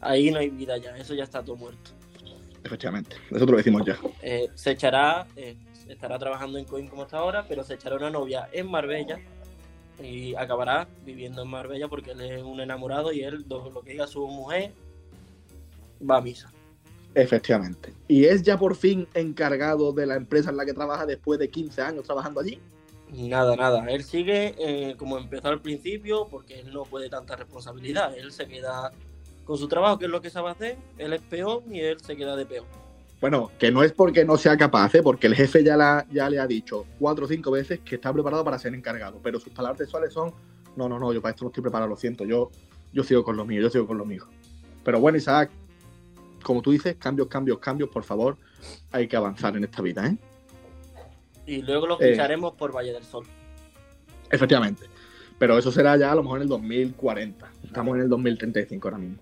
Ahí 0.00 0.30
no 0.30 0.38
hay 0.38 0.48
vida 0.48 0.78
ya, 0.78 0.96
eso 0.96 1.12
ya 1.12 1.24
está 1.24 1.44
todo 1.44 1.56
muerto. 1.56 1.90
Efectivamente, 2.64 3.16
eso 3.30 3.44
te 3.44 3.52
lo 3.52 3.58
decimos 3.58 3.84
ya. 3.84 3.98
Eh, 4.22 4.48
se 4.54 4.70
echará, 4.70 5.26
eh, 5.36 5.56
estará 5.88 6.18
trabajando 6.18 6.58
en 6.58 6.64
Coin 6.64 6.88
como 6.88 7.02
está 7.02 7.18
ahora, 7.18 7.44
pero 7.46 7.64
se 7.64 7.74
echará 7.74 7.96
una 7.96 8.10
novia 8.10 8.48
en 8.52 8.70
Marbella 8.70 9.20
y 10.02 10.34
acabará 10.34 10.88
viviendo 11.04 11.42
en 11.42 11.48
Marbella 11.48 11.88
porque 11.88 12.12
él 12.12 12.20
es 12.20 12.42
un 12.42 12.60
enamorado 12.60 13.12
y 13.12 13.22
él, 13.22 13.44
lo 13.48 13.80
que 13.82 13.92
diga 13.92 14.06
su 14.06 14.26
mujer, 14.26 14.72
va 16.08 16.18
a 16.18 16.20
misa. 16.20 16.52
Efectivamente. 17.14 17.92
¿Y 18.06 18.26
es 18.26 18.42
ya 18.42 18.58
por 18.58 18.76
fin 18.76 19.08
encargado 19.14 19.92
de 19.92 20.06
la 20.06 20.14
empresa 20.14 20.50
en 20.50 20.56
la 20.56 20.64
que 20.64 20.74
trabaja 20.74 21.06
después 21.06 21.38
de 21.38 21.50
15 21.50 21.82
años 21.82 22.04
trabajando 22.04 22.40
allí? 22.40 22.60
Nada, 23.10 23.56
nada. 23.56 23.84
Él 23.88 24.04
sigue 24.04 24.54
eh, 24.58 24.94
como 24.96 25.18
empezó 25.18 25.48
al 25.48 25.60
principio 25.60 26.28
porque 26.30 26.60
él 26.60 26.72
no 26.72 26.84
puede 26.84 27.08
tanta 27.08 27.36
responsabilidad. 27.36 28.16
Él 28.16 28.32
se 28.32 28.46
queda 28.46 28.92
con 29.44 29.56
su 29.56 29.66
trabajo, 29.66 29.98
que 29.98 30.04
es 30.04 30.10
lo 30.10 30.20
que 30.20 30.30
sabe 30.30 30.50
hacer. 30.50 30.76
Él 30.98 31.14
es 31.14 31.22
peón 31.22 31.62
y 31.74 31.80
él 31.80 31.98
se 32.00 32.16
queda 32.16 32.36
de 32.36 32.44
peón. 32.44 32.66
Bueno, 33.20 33.50
que 33.58 33.72
no 33.72 33.82
es 33.82 33.92
porque 33.92 34.24
no 34.24 34.36
sea 34.36 34.56
capaz, 34.56 34.94
¿eh? 34.94 35.02
porque 35.02 35.26
el 35.26 35.34
jefe 35.34 35.64
ya, 35.64 35.76
la- 35.76 36.06
ya 36.10 36.30
le 36.30 36.38
ha 36.38 36.46
dicho 36.46 36.86
cuatro 37.00 37.24
o 37.24 37.28
cinco 37.28 37.50
veces 37.50 37.80
que 37.80 37.96
está 37.96 38.12
preparado 38.12 38.44
para 38.44 38.58
ser 38.58 38.74
encargado, 38.74 39.18
pero 39.22 39.40
sus 39.40 39.52
palabras 39.52 39.78
textuales 39.78 40.12
son, 40.12 40.32
no, 40.76 40.88
no, 40.88 40.98
no, 41.00 41.12
yo 41.12 41.20
para 41.20 41.30
esto 41.34 41.44
no 41.44 41.48
estoy 41.50 41.62
preparado, 41.62 41.88
lo 41.88 41.96
siento, 41.96 42.24
yo, 42.24 42.50
yo 42.92 43.02
sigo 43.02 43.24
con 43.24 43.36
lo 43.36 43.44
mío, 43.44 43.60
yo 43.60 43.70
sigo 43.70 43.86
con 43.88 43.98
lo 43.98 44.04
mío. 44.04 44.24
Pero 44.84 45.00
bueno, 45.00 45.18
Isaac, 45.18 45.50
como 46.44 46.62
tú 46.62 46.70
dices, 46.70 46.94
cambios, 46.96 47.26
cambios, 47.26 47.58
cambios, 47.58 47.90
por 47.90 48.04
favor, 48.04 48.36
hay 48.92 49.08
que 49.08 49.16
avanzar 49.16 49.56
en 49.56 49.64
esta 49.64 49.82
vida, 49.82 50.06
¿eh? 50.06 50.16
Y 51.44 51.62
luego 51.62 51.86
lo 51.88 52.00
Eh. 52.00 52.12
ficharemos 52.12 52.54
por 52.54 52.72
Valle 52.74 52.92
del 52.92 53.02
Sol. 53.02 53.24
Efectivamente. 54.30 54.84
Pero 55.38 55.56
eso 55.58 55.72
será 55.72 55.96
ya 55.96 56.12
a 56.12 56.14
lo 56.14 56.22
mejor 56.22 56.38
en 56.38 56.42
el 56.44 56.48
2040. 56.48 57.50
Estamos 57.64 57.96
en 57.96 58.02
el 58.02 58.08
2035 58.08 58.88
ahora 58.88 58.98
mismo. 58.98 59.18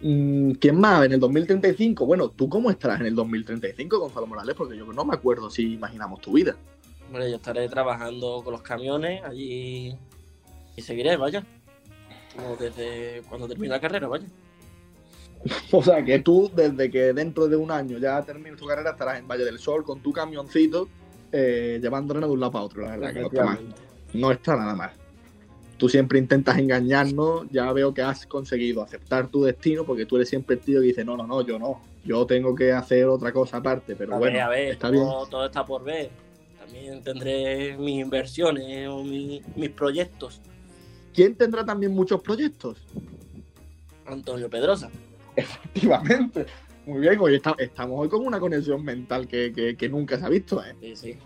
Mm, 0.00 0.52
¿Quién 0.52 0.80
más? 0.80 1.04
En 1.04 1.12
el 1.12 1.20
2035. 1.20 2.06
Bueno, 2.06 2.28
¿tú 2.30 2.48
cómo 2.48 2.70
estarás 2.70 3.00
en 3.00 3.06
el 3.06 3.14
2035, 3.14 3.98
Gonzalo 3.98 4.26
Morales? 4.26 4.54
Porque 4.56 4.76
yo 4.76 4.86
no 4.92 5.04
me 5.04 5.14
acuerdo 5.14 5.50
si 5.50 5.74
imaginamos 5.74 6.20
tu 6.20 6.32
vida. 6.32 6.56
Hombre, 7.06 7.30
yo 7.30 7.36
estaré 7.36 7.68
trabajando 7.68 8.40
con 8.42 8.52
los 8.52 8.62
camiones 8.62 9.22
allí 9.24 9.94
y 10.76 10.82
seguiré, 10.82 11.16
vaya. 11.16 11.44
Como 12.34 12.56
desde 12.56 13.22
cuando 13.28 13.48
termine 13.48 13.74
la 13.74 13.80
carrera, 13.80 14.08
vaya. 14.08 14.26
O 15.72 15.82
sea, 15.82 16.04
que 16.04 16.18
tú, 16.18 16.50
desde 16.54 16.90
que 16.90 17.12
dentro 17.12 17.48
de 17.48 17.56
un 17.56 17.70
año 17.70 17.98
ya 17.98 18.22
termines 18.22 18.58
tu 18.58 18.66
carrera, 18.66 18.90
estarás 18.90 19.18
en 19.18 19.26
Valle 19.26 19.44
del 19.44 19.58
Sol 19.58 19.84
con 19.84 20.00
tu 20.00 20.12
camioncito, 20.12 20.88
eh, 21.32 21.78
llevando 21.80 22.12
arena 22.12 22.26
de 22.26 22.32
un 22.32 22.40
lado 22.40 22.52
para 22.52 22.64
otro, 22.64 22.82
la 22.82 22.90
verdad, 22.96 23.12
que 23.12 23.20
no 23.20 23.26
está 23.26 23.44
mal. 23.44 23.74
No 24.12 24.30
está 24.32 24.56
nada 24.56 24.74
mal. 24.74 24.92
Tú 25.80 25.88
siempre 25.88 26.18
intentas 26.18 26.58
engañarnos, 26.58 27.46
ya 27.50 27.72
veo 27.72 27.94
que 27.94 28.02
has 28.02 28.26
conseguido 28.26 28.82
aceptar 28.82 29.28
tu 29.28 29.44
destino, 29.44 29.82
porque 29.86 30.04
tú 30.04 30.16
eres 30.16 30.28
siempre 30.28 30.56
el 30.56 30.60
tío 30.60 30.78
que 30.78 30.88
dice, 30.88 31.06
no, 31.06 31.16
no, 31.16 31.26
no, 31.26 31.40
yo 31.40 31.58
no, 31.58 31.80
yo 32.04 32.26
tengo 32.26 32.54
que 32.54 32.70
hacer 32.70 33.06
otra 33.06 33.32
cosa 33.32 33.56
aparte, 33.56 33.96
pero 33.96 34.14
a 34.14 34.18
bueno, 34.18 34.34
ver, 34.34 34.42
a 34.42 34.48
ver, 34.50 34.72
está 34.72 34.90
bien. 34.90 35.02
todo, 35.04 35.26
todo 35.26 35.46
está 35.46 35.64
por 35.64 35.82
ver. 35.82 36.10
También 36.58 37.02
tendré 37.02 37.78
mis 37.78 37.98
inversiones 37.98 38.88
o 38.90 39.02
mi- 39.02 39.40
mis 39.56 39.70
proyectos. 39.70 40.42
¿Quién 41.14 41.34
tendrá 41.34 41.64
también 41.64 41.92
muchos 41.92 42.20
proyectos? 42.20 42.76
Antonio 44.04 44.50
Pedrosa. 44.50 44.90
Efectivamente. 45.34 46.44
Muy 46.84 47.00
bien, 47.00 47.18
hoy 47.20 47.36
está- 47.36 47.56
estamos 47.58 47.98
hoy 47.98 48.10
con 48.10 48.26
una 48.26 48.38
conexión 48.38 48.84
mental 48.84 49.26
que, 49.26 49.50
que- 49.50 49.78
que 49.78 49.88
nunca 49.88 50.18
se 50.18 50.26
ha 50.26 50.28
visto, 50.28 50.62
¿eh? 50.62 50.76
Sí, 50.78 50.94
sí. 50.94 51.16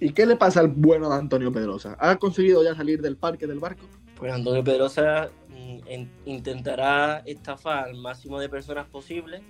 ¿Y 0.00 0.12
qué 0.12 0.24
le 0.26 0.36
pasa 0.36 0.60
al 0.60 0.68
bueno 0.68 1.10
de 1.10 1.16
Antonio 1.16 1.52
Pedrosa? 1.52 1.96
¿Ha 2.00 2.16
conseguido 2.16 2.64
ya 2.64 2.74
salir 2.74 3.02
del 3.02 3.16
parque 3.16 3.46
del 3.46 3.58
barco? 3.58 3.84
Pues 4.16 4.32
Antonio 4.32 4.64
Pedrosa 4.64 5.30
mm, 5.50 5.78
en- 5.86 6.10
intentará 6.26 7.18
estafar 7.26 7.84
al 7.88 7.96
máximo 7.96 8.40
de 8.40 8.48
personas 8.48 8.86
posible 8.86 9.42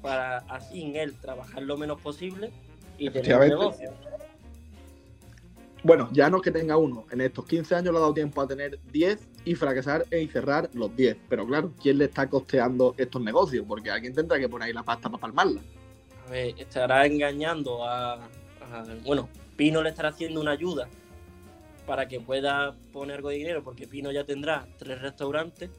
para 0.00 0.38
así 0.48 0.82
en 0.82 0.96
él 0.96 1.14
trabajar 1.20 1.62
lo 1.62 1.76
menos 1.76 2.00
posible 2.00 2.50
y 2.98 3.10
tener 3.10 3.36
un 3.36 3.48
negocio. 3.48 3.90
Bueno, 5.84 6.08
ya 6.12 6.30
no 6.30 6.36
es 6.38 6.42
que 6.44 6.52
tenga 6.52 6.76
uno. 6.76 7.06
En 7.10 7.20
estos 7.20 7.44
15 7.44 7.74
años 7.74 7.92
le 7.92 7.98
ha 7.98 8.00
dado 8.02 8.14
tiempo 8.14 8.40
a 8.40 8.46
tener 8.46 8.78
10 8.92 9.18
y 9.44 9.54
fracasar 9.56 10.06
y 10.12 10.28
cerrar 10.28 10.70
los 10.74 10.94
10. 10.96 11.16
Pero 11.28 11.44
claro, 11.46 11.72
¿quién 11.82 11.98
le 11.98 12.04
está 12.04 12.28
costeando 12.28 12.94
estos 12.96 13.20
negocios? 13.20 13.64
Porque 13.68 13.90
alguien 13.90 14.14
tendrá 14.14 14.38
que 14.38 14.48
poner 14.48 14.68
ahí 14.68 14.72
la 14.72 14.84
pasta 14.84 15.08
para 15.10 15.20
palmarla. 15.20 15.60
A 16.26 16.30
ver, 16.30 16.54
estará 16.56 17.04
engañando 17.04 17.84
a, 17.84 18.14
a- 18.14 18.84
Bueno, 19.04 19.28
Pino 19.56 19.82
le 19.82 19.90
estará 19.90 20.08
haciendo 20.10 20.40
una 20.40 20.52
ayuda 20.52 20.88
para 21.86 22.06
que 22.08 22.20
pueda 22.20 22.74
poner 22.92 23.16
algo 23.16 23.28
de 23.30 23.36
dinero, 23.36 23.62
porque 23.62 23.86
Pino 23.86 24.10
ya 24.12 24.24
tendrá 24.24 24.66
tres 24.78 25.00
restaurantes. 25.00 25.70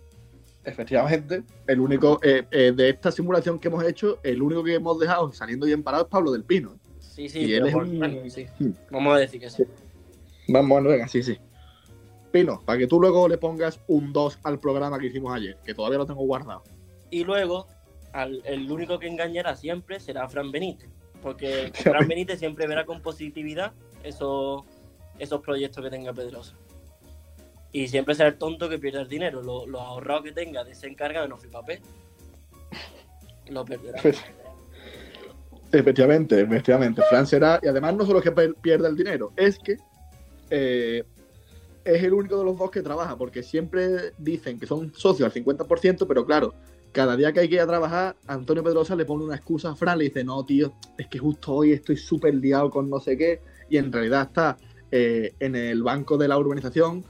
Efectivamente, 0.66 1.44
el 1.68 1.80
único 1.82 2.20
eh, 2.24 2.46
eh, 2.52 2.72
de 2.74 2.90
esta 2.90 3.12
simulación 3.12 3.60
que 3.60 3.68
hemos 3.68 3.84
hecho, 3.84 4.20
el 4.24 4.42
único 4.42 4.64
que 4.64 4.76
hemos 4.76 4.98
dejado 5.00 5.32
saliendo 5.34 5.66
bien 5.66 5.84
parado 5.84 6.04
es 6.04 6.10
Pablo 6.10 6.32
del 6.32 6.44
Pino. 6.44 6.78
Sí, 7.00 7.28
sí, 7.30 7.40
Y 7.46 7.54
pero 7.54 7.66
él 7.66 7.68
es 7.68 7.74
por- 7.74 7.84
un- 7.86 8.00
bueno, 8.00 8.30
sí. 8.30 8.46
Vamos 8.90 9.16
a 9.16 9.20
decir 9.20 9.40
que 9.42 9.50
sí. 9.50 9.64
Vamos, 10.48 10.70
bueno, 10.70 10.90
venga, 10.90 11.08
sí, 11.08 11.22
sí. 11.22 11.38
Pino, 12.32 12.62
para 12.66 12.80
que 12.80 12.88
tú 12.88 13.00
luego 13.00 13.28
le 13.28 13.38
pongas 13.38 13.80
un 13.88 14.12
2 14.14 14.40
al 14.44 14.60
programa 14.60 14.98
que 15.00 15.08
hicimos 15.08 15.34
ayer, 15.36 15.58
que 15.64 15.74
todavía 15.74 16.00
lo 16.00 16.06
tengo 16.06 16.22
guardado. 16.24 16.64
Y 17.12 17.24
luego, 17.24 17.68
al- 18.14 18.42
el 18.46 18.72
único 18.72 18.98
que 19.00 19.08
engañará 19.08 19.56
siempre 19.56 20.00
será 20.00 20.28
Fran 20.30 20.52
Benítez. 20.52 20.90
Porque 21.24 21.72
Fran 21.74 22.08
Benítez 22.08 22.38
siempre 22.38 22.68
verá 22.68 22.86
con 22.86 23.02
positividad 23.02 23.72
esos, 24.04 24.64
esos 25.18 25.42
proyectos 25.42 25.84
que 25.84 25.90
tenga 25.90 26.14
Pedrosa. 26.14 26.54
Y 27.72 27.88
siempre 27.88 28.14
será 28.14 28.30
el 28.30 28.38
tonto 28.38 28.70
que 28.70 28.78
pierda 28.78 29.02
el 29.02 29.08
dinero. 29.10 29.42
Lo- 29.42 29.66
Los 29.66 29.82
ahorrados 29.82 30.24
que 30.26 30.32
tenga 30.34 30.64
de 30.64 30.74
ese 30.74 30.86
encargado 30.88 31.26
de 31.26 31.30
no 31.30 31.38
papel 31.52 31.80
lo 33.50 33.66
perderá. 33.66 34.00
Efectivamente, 35.72 36.40
efectivamente. 36.42 37.02
Fran 37.10 37.26
será, 37.26 37.60
y 37.64 37.68
además 37.68 37.96
no 37.96 38.06
solo 38.06 38.22
que 38.22 38.32
pierda 38.62 38.88
el 38.88 38.96
dinero, 38.96 39.34
es 39.36 39.58
que 39.58 39.78
eh, 40.52 41.04
es 41.86 42.04
el 42.04 42.14
único 42.14 42.38
de 42.38 42.46
los 42.46 42.58
dos 42.58 42.72
que 42.72 42.82
trabaja, 42.82 43.18
porque 43.18 43.44
siempre 43.44 44.14
dicen 44.18 44.60
que 44.60 44.66
son 44.66 44.94
socios 44.96 45.26
al 45.26 45.44
50%, 45.44 46.06
pero 46.08 46.26
claro, 46.26 46.54
cada 46.92 47.16
día 47.16 47.32
que 47.34 47.42
hay 47.42 47.50
que 47.50 47.56
ir 47.56 47.62
a 47.62 47.68
trabajar, 47.68 48.16
Antonio 48.28 48.64
Pedrosa 48.64 48.96
le 48.96 49.06
pone 49.06 49.24
una 49.24 49.36
excusa 49.36 49.72
a 49.72 49.76
Fran, 49.76 49.98
le 49.98 50.06
dice, 50.06 50.24
no, 50.24 50.46
tío, 50.46 50.74
es 50.98 51.08
que 51.08 51.20
justo 51.20 51.54
hoy 51.54 51.74
estoy 51.74 51.98
súper 51.98 52.36
liado 52.36 52.70
con 52.70 52.90
no 52.90 53.00
sé 53.00 53.18
qué, 53.18 53.42
y 53.70 53.78
en 53.78 53.92
realidad 53.92 54.24
está 54.24 54.58
eh, 54.92 55.34
en 55.40 55.56
el 55.56 55.82
banco 55.84 56.18
de 56.18 56.28
la 56.28 56.38
urbanización 56.38 57.04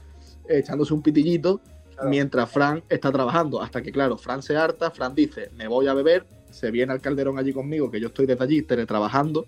eh, 0.48 0.58
echándose 0.58 0.94
un 0.94 1.02
pitillito, 1.02 1.60
Claro. 1.94 2.10
mientras 2.10 2.50
Fran 2.50 2.82
está 2.88 3.12
trabajando, 3.12 3.62
hasta 3.62 3.80
que, 3.80 3.92
claro, 3.92 4.18
Fran 4.18 4.42
se 4.42 4.56
harta, 4.56 4.90
Fran 4.90 5.14
dice, 5.14 5.50
me 5.56 5.68
voy 5.68 5.86
a 5.86 5.94
beber, 5.94 6.26
se 6.50 6.72
viene 6.72 6.92
al 6.92 7.00
calderón 7.00 7.38
allí 7.38 7.52
conmigo, 7.52 7.88
que 7.88 8.00
yo 8.00 8.08
estoy 8.08 8.26
desde 8.26 8.42
allí 8.42 8.62
teletrabajando, 8.62 9.46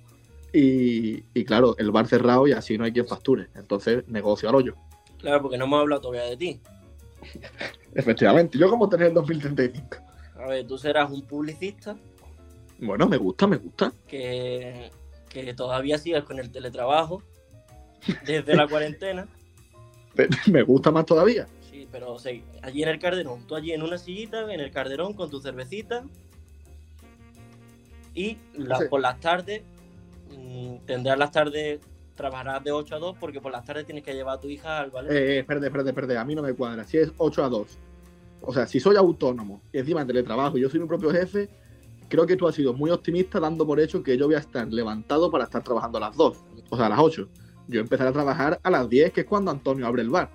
y, 0.53 1.25
y 1.35 1.45
claro, 1.45 1.75
el 1.77 1.91
bar 1.91 2.07
cerrado 2.07 2.47
y 2.47 2.53
así 2.53 2.79
no 2.79 2.85
hay 2.85 2.93
quien 2.93 3.07
facture. 3.09 3.49
Entonces, 3.57 4.07
negocio 4.07 4.49
al 4.49 4.55
hoyo. 4.55 4.77
Claro, 5.19 5.43
porque 5.43 5.59
no 5.59 5.65
hemos 5.65 5.81
hablado 5.81 6.01
todavía 6.03 6.25
de 6.25 6.37
ti. 6.37 6.61
Efectivamente, 7.95 8.59
yo 8.59 8.69
como 8.71 8.89
tener 8.89 9.09
el 9.09 9.15
2035. 9.15 9.97
A 10.37 10.47
ver, 10.49 10.67
tú 10.67 10.77
serás 10.79 11.11
un 11.11 11.23
publicista 11.23 11.97
Bueno, 12.79 13.09
me 13.09 13.17
gusta, 13.17 13.47
me 13.47 13.57
gusta. 13.57 13.93
que, 14.07 14.91
que 15.31 15.55
todavía 15.55 15.99
sigas 15.99 16.25
con 16.25 16.39
el 16.39 16.51
teletrabajo 16.51 17.23
desde 18.27 18.55
la 18.55 18.69
cuarentena. 18.69 19.27
Me 20.51 20.63
gusta 20.63 20.91
más 20.91 21.05
todavía. 21.05 21.47
Sí, 21.71 21.87
pero 21.93 22.19
sí, 22.19 22.43
allí 22.63 22.83
en 22.83 22.89
el 22.89 22.99
Calderón, 22.99 23.47
tú 23.47 23.55
allí 23.55 23.73
en 23.73 23.83
una 23.83 23.99
sillita, 23.99 24.51
en 24.53 24.61
el 24.61 24.71
Calderón 24.71 25.13
con 25.13 25.29
tu 25.29 25.41
cervecita. 25.41 26.05
Y 28.15 28.39
la- 28.55 28.79
Sí. 28.79 28.85
por 28.89 29.01
las 29.01 29.21
tardes, 29.21 29.63
mm, 30.31 30.77
tendrás 30.87 31.19
las 31.19 31.31
tardes, 31.33 31.81
trabajarás 32.17 32.65
de 32.65 32.73
8 32.73 32.97
a 32.97 32.99
2 32.99 33.17
porque 33.21 33.41
por 33.41 33.53
las 33.53 33.65
tardes 33.65 33.87
tienes 33.87 34.03
que 34.03 34.15
llevar 34.15 34.39
a 34.39 34.41
tu 34.41 34.49
hija 34.49 34.81
al 34.81 34.91
ballet. 34.91 35.13
Eh, 35.13 35.39
espérate, 35.41 35.67
espérate, 35.67 35.91
espérate, 35.91 36.19
a 36.19 36.25
mí 36.25 36.35
no 36.35 36.43
me 36.43 36.55
cuadra. 36.55 36.85
Si 36.85 36.99
es 36.99 37.13
8 37.17 37.45
a 37.45 37.49
2, 37.49 37.79
o 38.41 38.53
sea, 38.53 38.67
si 38.67 38.81
soy 38.81 38.97
autónomo 38.97 39.61
y 39.73 39.79
encima 39.79 40.01
en 40.01 40.07
teletrabajo 40.07 40.59
y 40.59 40.63
yo 40.63 40.71
soy 40.71 40.81
mi 40.81 40.87
propio 40.87 41.11
jefe, 41.11 41.49
creo 42.09 42.27
que 42.27 42.37
tú 42.37 42.49
has 42.49 42.55
sido 42.55 42.73
muy 42.73 42.91
optimista 42.91 43.39
dando 43.39 43.67
por 43.67 43.79
hecho 43.79 44.03
que 44.03 44.17
yo 44.17 44.27
voy 44.27 44.35
a 44.35 44.39
estar 44.39 44.67
levantado 44.69 45.31
para 45.31 45.45
estar 45.45 45.63
trabajando 45.63 45.99
a 45.99 46.03
las 46.03 46.17
2, 46.17 46.45
o 46.71 46.77
sea, 46.77 46.87
a 46.87 46.89
las 46.89 46.99
8. 46.99 47.29
Yo 47.69 47.81
empezaré 47.81 48.11
a 48.11 48.13
trabajar 48.13 48.61
a 48.63 48.71
las 48.71 48.89
10, 48.89 49.13
que 49.13 49.21
es 49.23 49.27
cuando 49.27 49.51
Antonio 49.51 49.87
abre 49.87 50.03
el 50.03 50.11
bar. 50.11 50.31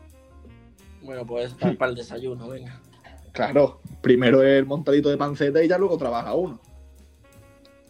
Bueno, 1.02 1.26
pues 1.26 1.54
para, 1.54 1.74
para 1.74 1.89
el 1.91 1.98
desayuno, 1.98 2.48
venga. 2.48 2.80
Claro, 3.32 3.80
primero 4.02 4.44
el 4.44 4.65
montadito 4.65 5.10
de 5.10 5.17
panceta 5.17 5.63
y 5.63 5.67
ya 5.67 5.78
luego 5.78 5.98
trabaja 5.98 6.34
uno. 6.34 6.60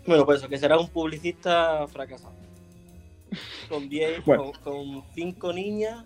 Bueno, 0.05 0.25
pues 0.25 0.39
eso, 0.39 0.49
que 0.49 0.57
será 0.57 0.77
un 0.77 0.89
publicista 0.89 1.87
fracasado. 1.87 2.40
Con 3.69 3.87
10, 3.89 4.25
Bueno. 4.25 4.51
con, 4.63 4.73
con 4.73 5.03
cinco 5.13 5.53
niñas 5.53 6.05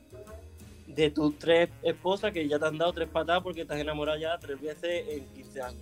de 0.88 1.10
tus 1.10 1.38
tres 1.40 1.70
esposas 1.82 2.32
que 2.32 2.48
ya 2.48 2.60
te 2.60 2.66
han 2.66 2.78
dado 2.78 2.94
tres 2.94 3.10
patadas 3.10 3.44
porque 3.44 3.66
te 3.66 3.74
has 3.74 3.80
enamorado 3.80 4.20
ya 4.20 4.38
tres 4.38 4.62
veces 4.62 5.06
en 5.10 5.26
15 5.34 5.62
años. 5.62 5.82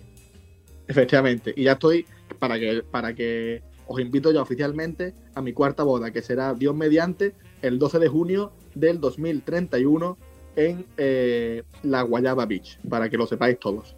Efectivamente. 0.88 1.52
Y 1.56 1.64
ya 1.64 1.72
estoy 1.72 2.06
para 2.38 2.58
que, 2.58 2.82
para 2.82 3.14
que 3.14 3.62
os 3.86 4.00
invito 4.00 4.32
ya 4.32 4.42
oficialmente 4.42 5.14
a 5.34 5.42
mi 5.42 5.52
cuarta 5.52 5.82
boda, 5.82 6.10
que 6.10 6.22
será 6.22 6.54
Dios 6.54 6.74
mediante 6.74 7.34
el 7.62 7.78
12 7.78 7.98
de 7.98 8.08
junio 8.08 8.52
del 8.74 9.00
2031 9.00 10.16
en 10.56 10.86
eh, 10.96 11.62
la 11.82 12.02
Guayaba 12.02 12.46
Beach, 12.46 12.78
para 12.88 13.08
que 13.08 13.16
lo 13.16 13.26
sepáis 13.26 13.58
todos. 13.58 13.94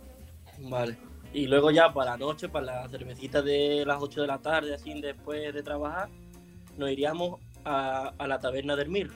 Vale. 0.59 0.97
Y 1.33 1.47
luego 1.47 1.71
ya 1.71 1.93
para 1.93 2.13
la 2.13 2.17
noche, 2.17 2.49
para 2.49 2.67
la 2.67 2.89
cervecita 2.89 3.43
de 3.43 3.85
las 3.87 4.01
8 4.01 4.23
de 4.23 4.27
la 4.27 4.39
tarde, 4.39 4.75
así 4.75 4.99
después 5.01 5.53
de 5.53 5.63
trabajar, 5.63 6.09
nos 6.79 6.91
iríamos 6.91 7.41
a, 7.65 8.13
a 8.19 8.27
la 8.27 8.39
taberna 8.39 8.77
del 8.77 8.89
Mirro. 8.89 9.15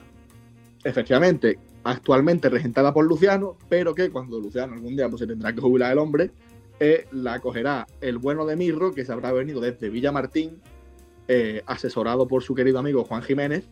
Efectivamente, 0.83 1.59
actualmente 1.83 2.49
regentada 2.49 2.93
por 2.93 3.05
Luciano, 3.05 3.57
pero 3.69 3.93
que 3.93 4.09
cuando 4.09 4.39
Luciano 4.39 4.73
algún 4.73 4.95
día 4.95 5.07
pues, 5.09 5.19
se 5.19 5.27
tendrá 5.27 5.53
que 5.53 5.61
jubilar 5.61 5.91
el 5.91 5.99
hombre, 5.99 6.31
eh, 6.79 7.05
la 7.11 7.39
cogerá 7.39 7.85
el 8.01 8.17
bueno 8.17 8.45
de 8.45 8.55
Mirro, 8.55 8.93
que 8.93 9.05
se 9.05 9.11
habrá 9.11 9.31
venido 9.31 9.61
desde 9.61 9.89
Villa 9.89 10.11
Martín, 10.11 10.59
eh, 11.27 11.61
asesorado 11.65 12.27
por 12.27 12.43
su 12.43 12.55
querido 12.55 12.79
amigo 12.79 13.03
Juan 13.03 13.21
Jiménez, 13.21 13.69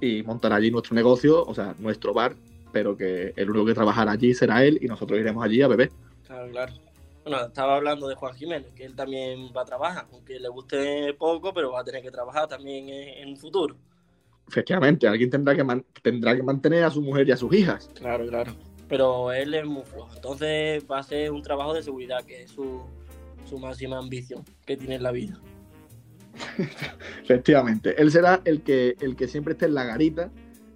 y 0.00 0.22
montará 0.22 0.56
allí 0.56 0.70
nuestro 0.70 0.94
negocio, 0.94 1.42
o 1.44 1.54
sea, 1.54 1.74
nuestro 1.78 2.12
bar, 2.12 2.34
pero 2.72 2.96
que 2.96 3.32
el 3.36 3.50
único 3.50 3.64
que 3.64 3.74
trabajará 3.74 4.12
allí 4.12 4.34
será 4.34 4.64
él 4.64 4.78
y 4.82 4.86
nosotros 4.86 5.18
iremos 5.18 5.42
allí 5.44 5.62
a 5.62 5.68
beber. 5.68 5.90
Claro, 6.26 6.50
claro. 6.50 6.72
Bueno, 7.24 7.46
estaba 7.46 7.76
hablando 7.76 8.06
de 8.06 8.14
Juan 8.14 8.34
Jiménez, 8.34 8.70
que 8.74 8.84
él 8.84 8.94
también 8.94 9.50
va 9.56 9.62
a 9.62 9.64
trabajar, 9.64 10.06
aunque 10.12 10.38
le 10.38 10.48
guste 10.48 11.14
poco, 11.14 11.54
pero 11.54 11.72
va 11.72 11.80
a 11.80 11.84
tener 11.84 12.02
que 12.02 12.10
trabajar 12.10 12.46
también 12.48 12.88
en, 12.88 13.08
en 13.22 13.28
un 13.30 13.36
futuro. 13.38 13.76
Efectivamente, 14.46 15.08
alguien 15.08 15.30
tendrá 15.30 15.54
que, 15.54 15.64
man- 15.64 15.84
tendrá 16.02 16.36
que 16.36 16.42
mantener 16.42 16.84
a 16.84 16.90
su 16.90 17.00
mujer 17.00 17.26
y 17.26 17.32
a 17.32 17.36
sus 17.36 17.52
hijas. 17.54 17.90
Claro, 17.94 18.26
claro. 18.26 18.52
Pero 18.88 19.32
él 19.32 19.54
es 19.54 19.64
muy 19.64 19.82
flojo, 19.84 20.10
entonces 20.14 20.84
va 20.90 20.98
a 20.98 21.02
ser 21.02 21.30
un 21.30 21.40
trabajo 21.42 21.72
de 21.72 21.82
seguridad, 21.82 22.22
que 22.26 22.42
es 22.42 22.50
su, 22.50 22.82
su 23.48 23.58
máxima 23.58 23.96
ambición 23.98 24.44
que 24.66 24.76
tiene 24.76 24.96
en 24.96 25.02
la 25.02 25.10
vida. 25.10 25.40
Efectivamente, 27.22 27.94
él 28.00 28.10
será 28.10 28.42
el 28.44 28.62
que, 28.62 28.96
el 29.00 29.16
que 29.16 29.28
siempre 29.28 29.52
esté 29.54 29.64
en 29.66 29.74
la 29.74 29.84
garita, 29.84 30.30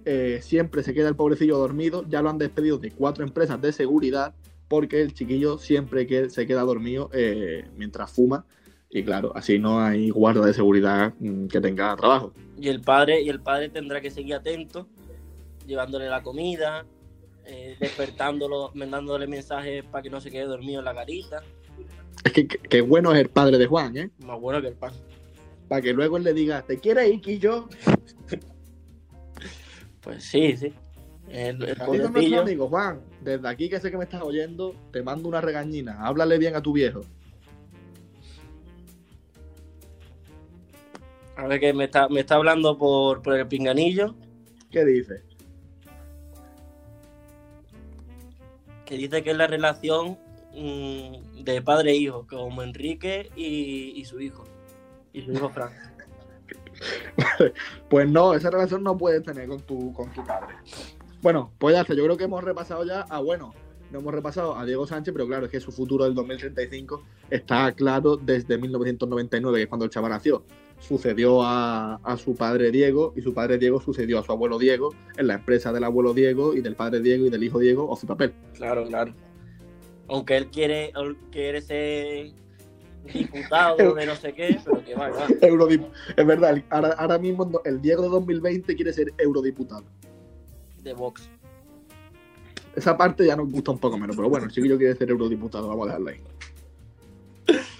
eh, 0.05 0.39
siempre 0.41 0.81
se 0.81 0.93
queda 0.95 1.09
el 1.09 1.15
pobrecillo 1.15 1.57
dormido, 1.59 2.03
ya 2.09 2.23
lo 2.23 2.29
han 2.31 2.39
despedido 2.39 2.79
de 2.79 2.89
cuatro 2.89 3.23
empresas 3.23 3.61
de 3.61 3.71
seguridad 3.71 4.33
porque 4.69 5.01
el 5.01 5.13
chiquillo 5.13 5.57
siempre 5.57 6.07
que 6.07 6.29
se 6.29 6.47
queda 6.47 6.61
dormido 6.61 7.09
eh, 7.13 7.65
mientras 7.75 8.11
fuma 8.11 8.45
y 8.89 9.03
claro, 9.03 9.31
así 9.35 9.59
no 9.59 9.81
hay 9.81 10.09
guarda 10.09 10.45
de 10.45 10.53
seguridad 10.53 11.13
mm, 11.19 11.47
que 11.47 11.59
tenga 11.59 11.95
trabajo. 11.95 12.33
Y 12.59 12.69
el 12.69 12.81
padre, 12.81 13.21
y 13.21 13.29
el 13.29 13.41
padre 13.41 13.69
tendrá 13.69 13.99
que 14.01 14.09
seguir 14.09 14.35
atento, 14.35 14.87
llevándole 15.67 16.07
la 16.07 16.23
comida, 16.23 16.85
eh, 17.45 17.75
despertándolo, 17.79 18.71
mandándole 18.75 19.27
mensajes 19.27 19.83
para 19.85 20.01
que 20.03 20.09
no 20.09 20.21
se 20.21 20.31
quede 20.31 20.45
dormido 20.45 20.79
en 20.79 20.85
la 20.85 20.93
garita. 20.93 21.43
Es 22.23 22.31
que, 22.31 22.47
que- 22.47 22.57
que 22.57 22.81
bueno 22.81 23.13
es 23.13 23.19
el 23.19 23.29
padre 23.29 23.57
de 23.57 23.65
Juan, 23.67 23.95
¿eh? 23.97 24.09
Más 24.25 24.39
bueno 24.39 24.61
que 24.61 24.67
el 24.69 24.75
pan. 24.75 24.93
Para 25.67 25.81
que 25.81 25.93
luego 25.93 26.17
él 26.17 26.23
le 26.23 26.33
diga, 26.33 26.61
¿te 26.63 26.79
quieres 26.79 27.11
ir, 27.13 27.21
Quillo? 27.21 27.67
Pues 30.01 30.23
sí, 30.23 30.55
sí. 30.57 30.73
El, 31.29 31.63
el 31.63 32.33
amigo 32.33 32.67
Juan, 32.67 33.01
desde 33.21 33.47
aquí 33.47 33.69
que 33.69 33.79
sé 33.79 33.91
que 33.91 33.97
me 33.97 34.03
estás 34.05 34.21
oyendo, 34.21 34.75
te 34.91 35.03
mando 35.03 35.29
una 35.29 35.41
regañina, 35.41 36.05
háblale 36.05 36.37
bien 36.37 36.55
a 36.55 36.61
tu 36.61 36.73
viejo. 36.73 37.01
A 41.35 41.47
ver 41.47 41.59
que 41.59 41.73
me 41.73 41.85
está, 41.85 42.09
me 42.09 42.21
está 42.21 42.35
hablando 42.35 42.77
por, 42.77 43.21
por 43.21 43.35
el 43.35 43.47
pinganillo, 43.47 44.15
¿Qué 44.71 44.85
dices? 44.85 45.23
que 48.89 48.97
dice 48.97 49.21
que 49.21 49.29
es 49.29 49.37
la 49.37 49.45
relación 49.45 50.17
mm, 50.55 51.43
de 51.43 51.61
padre 51.61 51.91
e 51.91 51.95
hijo, 51.95 52.25
como 52.27 52.63
Enrique 52.63 53.29
y, 53.35 53.93
y 53.95 54.05
su 54.05 54.19
hijo. 54.19 54.45
Y 55.13 55.21
su 55.21 55.31
hijo 55.31 55.49
Frank. 55.49 55.73
Pues 57.89 58.09
no, 58.09 58.33
esa 58.33 58.49
relación 58.49 58.83
no 58.83 58.97
puedes 58.97 59.21
tener 59.23 59.47
con 59.47 59.61
tu, 59.61 59.93
con 59.93 60.11
tu 60.11 60.25
padre. 60.25 60.55
Bueno, 61.21 61.51
pues 61.57 61.75
ya 61.75 61.81
está. 61.81 61.93
Yo 61.93 62.03
creo 62.03 62.17
que 62.17 62.23
hemos 62.25 62.43
repasado 62.43 62.85
ya. 62.85 63.05
Ah, 63.09 63.19
bueno, 63.19 63.53
no 63.91 63.99
hemos 63.99 64.13
repasado 64.13 64.55
a 64.55 64.65
Diego 64.65 64.85
Sánchez, 64.85 65.13
pero 65.13 65.27
claro, 65.27 65.45
es 65.45 65.51
que 65.51 65.59
su 65.59 65.71
futuro 65.71 66.05
del 66.05 66.13
2035 66.13 67.03
está 67.29 67.71
claro 67.73 68.17
desde 68.17 68.57
1999, 68.57 69.57
que 69.57 69.63
es 69.63 69.69
cuando 69.69 69.85
el 69.85 69.91
chaval 69.91 70.11
nació. 70.11 70.43
Sucedió 70.79 71.41
a, 71.43 71.95
a 71.95 72.17
su 72.17 72.35
padre 72.35 72.71
Diego 72.71 73.13
y 73.17 73.21
su 73.21 73.33
padre 73.33 73.57
Diego 73.57 73.81
sucedió 73.81 74.19
a 74.19 74.23
su 74.23 74.31
abuelo 74.31 74.57
Diego 74.57 74.95
en 75.17 75.27
la 75.27 75.33
empresa 75.33 75.73
del 75.73 75.83
abuelo 75.83 76.13
Diego 76.13 76.53
y 76.53 76.61
del 76.61 76.75
padre 76.75 77.01
Diego 77.01 77.25
y 77.25 77.29
del 77.29 77.43
hijo 77.43 77.59
Diego 77.59 77.89
o 77.89 77.95
su 77.97 78.07
papel. 78.07 78.33
Claro, 78.53 78.85
claro. 78.87 79.13
Aunque 80.07 80.37
él 80.37 80.47
quiere, 80.47 80.93
él 80.95 81.17
quiere 81.31 81.61
ser 81.61 82.31
diputado 83.13 83.93
de 83.95 84.05
no 84.05 84.15
sé 84.15 84.33
qué, 84.33 84.57
pero 84.63 84.83
que 84.85 84.95
va, 84.95 85.09
va. 85.09 85.27
Eurodip 85.41 85.83
es 86.15 86.25
verdad, 86.25 86.63
ahora 86.69 87.17
mismo 87.17 87.61
el 87.65 87.81
Diego 87.81 88.03
de 88.03 88.09
2020 88.09 88.75
quiere 88.75 88.93
ser 88.93 89.13
eurodiputado. 89.17 89.83
De 90.83 90.93
Vox. 90.93 91.29
Esa 92.75 92.97
parte 92.97 93.25
ya 93.25 93.35
nos 93.35 93.51
gusta 93.51 93.71
un 93.71 93.79
poco 93.79 93.97
menos, 93.97 94.15
pero 94.15 94.29
bueno, 94.29 94.45
el 94.45 94.51
chiquillo 94.51 94.77
quiere 94.77 94.95
ser 94.95 95.09
eurodiputado, 95.09 95.67
vamos 95.67 95.87
a 95.87 95.87
dejarlo 95.87 96.09
ahí. 96.09 96.21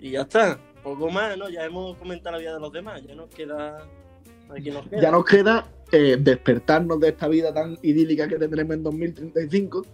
Y 0.00 0.12
ya 0.12 0.22
está. 0.22 0.58
Poco 0.82 1.10
más, 1.10 1.36
¿no? 1.36 1.48
Ya 1.48 1.64
hemos 1.64 1.96
comentado 1.96 2.36
la 2.36 2.40
vida 2.40 2.54
de 2.54 2.60
los 2.60 2.72
demás. 2.72 3.02
Ya 3.04 3.14
nos 3.14 3.28
queda. 3.30 3.84
Aquí 4.48 4.70
nos 4.70 4.86
queda. 4.88 5.00
Ya 5.00 5.10
nos 5.10 5.24
queda 5.24 5.66
eh, 5.90 6.16
despertarnos 6.20 7.00
de 7.00 7.08
esta 7.08 7.28
vida 7.28 7.52
tan 7.52 7.76
idílica 7.82 8.28
que 8.28 8.38
tendremos 8.38 8.76
en 8.76 8.82
2035. 8.84 9.86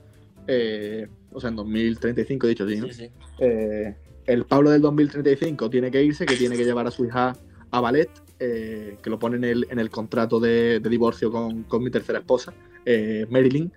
eh, 0.46 1.08
o 1.32 1.40
sea, 1.40 1.50
en 1.50 1.56
2035 1.56 2.46
he 2.46 2.50
dicho, 2.50 2.68
sí, 2.68 2.76
¿no? 2.76 2.86
Sí, 2.88 2.92
sí. 2.92 3.10
Eh, 3.38 3.96
el 4.26 4.44
Pablo 4.44 4.70
del 4.70 4.82
2035 4.82 5.70
tiene 5.70 5.90
que 5.90 6.02
irse, 6.02 6.26
que 6.26 6.36
tiene 6.36 6.56
que 6.56 6.64
llevar 6.64 6.86
a 6.86 6.90
su 6.90 7.04
hija 7.04 7.36
a 7.70 7.80
ballet, 7.80 8.10
eh, 8.38 8.98
que 9.02 9.10
lo 9.10 9.18
pone 9.18 9.36
en 9.36 9.44
el, 9.44 9.66
en 9.70 9.78
el 9.78 9.90
contrato 9.90 10.40
de, 10.40 10.80
de 10.80 10.90
divorcio 10.90 11.30
con, 11.30 11.64
con 11.64 11.82
mi 11.82 11.90
tercera 11.90 12.18
esposa, 12.18 12.52
eh, 12.84 13.26
Marilyn. 13.30 13.72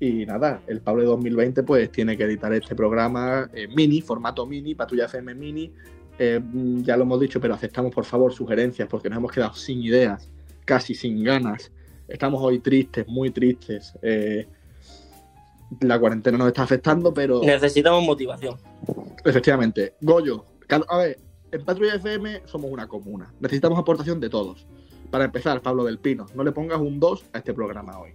Y 0.00 0.26
nada, 0.26 0.62
el 0.66 0.80
Pablo 0.80 1.02
de 1.02 1.08
2020 1.08 1.62
pues 1.62 1.90
tiene 1.92 2.16
que 2.16 2.24
editar 2.24 2.52
este 2.52 2.74
programa 2.74 3.48
eh, 3.54 3.68
mini, 3.68 4.00
formato 4.00 4.46
mini, 4.46 4.74
Patrulla 4.74 5.06
FM 5.06 5.34
mini. 5.34 5.72
Eh, 6.18 6.40
ya 6.82 6.96
lo 6.96 7.04
hemos 7.04 7.20
dicho, 7.20 7.40
pero 7.40 7.54
aceptamos 7.54 7.94
por 7.94 8.04
favor 8.04 8.32
sugerencias 8.32 8.88
porque 8.88 9.08
nos 9.08 9.18
hemos 9.18 9.32
quedado 9.32 9.54
sin 9.54 9.82
ideas, 9.82 10.28
casi 10.64 10.94
sin 10.94 11.22
ganas. 11.22 11.70
Estamos 12.08 12.42
hoy 12.42 12.58
tristes, 12.58 13.06
muy 13.06 13.30
tristes. 13.30 13.94
La 15.80 15.98
cuarentena 15.98 16.36
nos 16.36 16.48
está 16.48 16.64
afectando, 16.64 17.14
pero... 17.14 17.40
Necesitamos 17.42 18.04
motivación. 18.04 18.58
Efectivamente. 19.24 19.94
Goyo, 20.00 20.44
a 20.88 20.98
ver, 20.98 21.18
en 21.52 21.64
Patrulla 21.64 21.94
FM 21.94 22.42
somos 22.46 22.70
una 22.70 22.88
comuna. 22.88 23.32
Necesitamos 23.38 23.78
aportación 23.78 24.18
de 24.18 24.30
todos. 24.30 24.66
Para 25.10 25.26
empezar, 25.26 25.60
Pablo 25.60 25.84
del 25.84 25.98
Pino, 25.98 26.26
no 26.34 26.42
le 26.42 26.52
pongas 26.52 26.80
un 26.80 26.98
2 26.98 27.26
a 27.32 27.38
este 27.38 27.52
programa 27.52 27.98
hoy. 27.98 28.12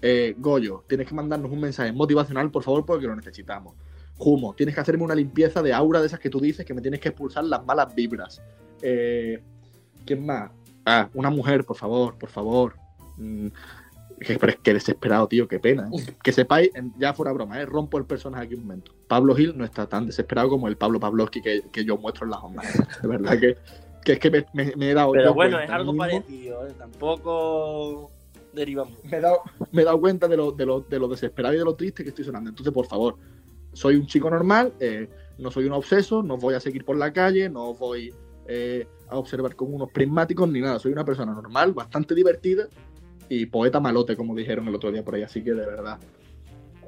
Eh, 0.00 0.36
Goyo, 0.38 0.84
tienes 0.86 1.08
que 1.08 1.14
mandarnos 1.14 1.50
un 1.50 1.60
mensaje 1.60 1.92
motivacional, 1.92 2.50
por 2.50 2.62
favor, 2.62 2.86
porque 2.86 3.06
lo 3.06 3.16
necesitamos. 3.16 3.74
Humo, 4.18 4.54
tienes 4.54 4.74
que 4.74 4.80
hacerme 4.80 5.02
una 5.02 5.14
limpieza 5.14 5.62
de 5.62 5.74
aura 5.74 6.00
de 6.00 6.06
esas 6.06 6.20
que 6.20 6.30
tú 6.30 6.40
dices 6.40 6.64
que 6.64 6.72
me 6.72 6.80
tienes 6.80 7.00
que 7.00 7.08
expulsar 7.08 7.44
las 7.44 7.64
malas 7.66 7.92
vibras. 7.94 8.40
Eh, 8.80 9.42
¿Quién 10.04 10.24
más? 10.24 10.52
Ah, 10.84 11.10
una 11.14 11.30
mujer, 11.30 11.64
por 11.64 11.76
favor, 11.76 12.16
por 12.16 12.28
favor. 12.28 12.76
Mm, 13.16 13.48
pero 14.18 14.48
es 14.48 14.56
que 14.56 14.72
desesperado, 14.74 15.28
tío, 15.28 15.46
qué 15.46 15.58
pena. 15.58 15.88
¿eh? 15.92 16.14
Que 16.22 16.32
sepáis, 16.32 16.70
ya 16.98 17.12
fuera 17.14 17.32
broma, 17.32 17.60
¿eh? 17.60 17.66
rompo 17.66 17.98
el 17.98 18.04
personaje 18.04 18.44
aquí 18.44 18.54
un 18.54 18.62
momento. 18.62 18.92
Pablo 19.08 19.34
Gil 19.34 19.56
no 19.56 19.64
está 19.64 19.86
tan 19.88 20.06
desesperado 20.06 20.48
como 20.48 20.68
el 20.68 20.76
Pablo 20.76 20.98
Pavlovsky 21.00 21.40
que, 21.42 21.62
que 21.70 21.84
yo 21.84 21.96
muestro 21.98 22.24
en 22.24 22.30
las 22.30 22.42
ondas. 22.42 23.00
De 23.02 23.08
verdad 23.08 23.38
que, 23.38 23.56
que 24.04 24.12
es 24.14 24.18
que 24.18 24.30
me, 24.30 24.46
me- 24.54 24.74
me 24.76 24.90
he 24.90 24.94
dado. 24.94 25.12
Pero 25.12 25.34
bueno, 25.34 25.58
es 25.60 25.70
algo 25.70 25.92
mismo- 25.92 26.04
parecido. 26.04 26.66
¿eh? 26.66 26.72
Tampoco 26.78 28.10
derivamos. 28.52 28.94
Me 29.04 29.18
he 29.18 29.20
dado, 29.20 29.40
me 29.72 29.82
he 29.82 29.84
dado 29.84 30.00
cuenta 30.00 30.28
de 30.28 30.36
lo, 30.36 30.52
de, 30.52 30.66
lo, 30.66 30.80
de 30.80 30.98
lo 30.98 31.08
desesperado 31.08 31.54
y 31.54 31.58
de 31.58 31.64
lo 31.64 31.74
triste 31.74 32.02
que 32.02 32.08
estoy 32.10 32.24
sonando. 32.24 32.50
Entonces, 32.50 32.72
por 32.72 32.86
favor, 32.86 33.16
soy 33.72 33.96
un 33.96 34.06
chico 34.06 34.30
normal, 34.30 34.72
eh, 34.80 35.08
no 35.38 35.50
soy 35.50 35.66
un 35.66 35.72
obseso, 35.72 36.22
no 36.22 36.34
os 36.34 36.40
voy 36.40 36.54
a 36.54 36.60
seguir 36.60 36.84
por 36.84 36.96
la 36.96 37.12
calle, 37.12 37.50
no 37.50 37.70
os 37.70 37.78
voy 37.78 38.14
eh, 38.48 38.86
a 39.08 39.18
observar 39.18 39.54
con 39.54 39.74
unos 39.74 39.90
prismáticos 39.90 40.48
ni 40.48 40.60
nada. 40.60 40.78
Soy 40.78 40.92
una 40.92 41.04
persona 41.04 41.32
normal, 41.34 41.72
bastante 41.74 42.14
divertida 42.14 42.66
y 43.28 43.46
poeta 43.46 43.80
malote, 43.80 44.16
como 44.16 44.34
dijeron 44.34 44.68
el 44.68 44.74
otro 44.74 44.92
día 44.92 45.04
por 45.04 45.14
ahí. 45.14 45.22
Así 45.22 45.42
que, 45.42 45.52
de 45.52 45.66
verdad, 45.66 45.98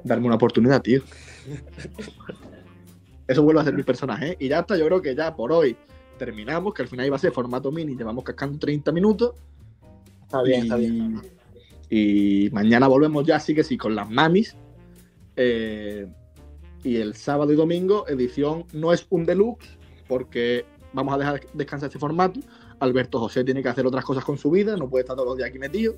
darme 0.03 0.27
una 0.27 0.35
oportunidad, 0.35 0.81
tío. 0.81 1.01
Eso 3.27 3.43
vuelve 3.43 3.61
a 3.61 3.63
ser 3.63 3.75
mi 3.75 3.83
personaje. 3.83 4.31
¿eh? 4.31 4.37
Y 4.39 4.47
ya 4.47 4.59
está, 4.59 4.77
yo 4.77 4.85
creo 4.85 5.01
que 5.01 5.15
ya 5.15 5.35
por 5.35 5.51
hoy 5.51 5.75
terminamos, 6.17 6.73
que 6.73 6.81
al 6.81 6.87
final 6.87 7.05
iba 7.05 7.15
a 7.15 7.19
ser 7.19 7.31
formato 7.31 7.71
mini, 7.71 7.95
llevamos 7.95 8.23
cascando 8.23 8.57
30 8.57 8.91
minutos. 8.91 9.35
Está 10.23 10.41
bien, 10.41 10.63
está 10.63 10.75
bien. 10.75 11.21
Y 11.89 12.49
mañana 12.51 12.87
volvemos 12.87 13.25
ya, 13.25 13.39
sí 13.39 13.55
que 13.55 13.63
sí, 13.63 13.77
con 13.77 13.95
las 13.95 14.09
mamis. 14.09 14.55
Eh, 15.35 16.07
y 16.83 16.97
el 16.97 17.15
sábado 17.15 17.51
y 17.51 17.55
domingo, 17.55 18.07
edición 18.07 18.65
no 18.73 18.93
es 18.93 19.05
un 19.09 19.25
deluxe, 19.25 19.77
porque 20.07 20.65
vamos 20.93 21.13
a 21.13 21.17
dejar 21.17 21.41
descansar 21.53 21.87
este 21.87 21.99
formato. 21.99 22.39
Alberto 22.79 23.19
José 23.19 23.43
tiene 23.43 23.61
que 23.61 23.69
hacer 23.69 23.85
otras 23.85 24.05
cosas 24.05 24.23
con 24.23 24.37
su 24.37 24.51
vida, 24.51 24.77
no 24.77 24.89
puede 24.89 25.03
estar 25.03 25.15
todos 25.15 25.29
los 25.29 25.37
días 25.37 25.49
aquí 25.49 25.59
metido. 25.59 25.95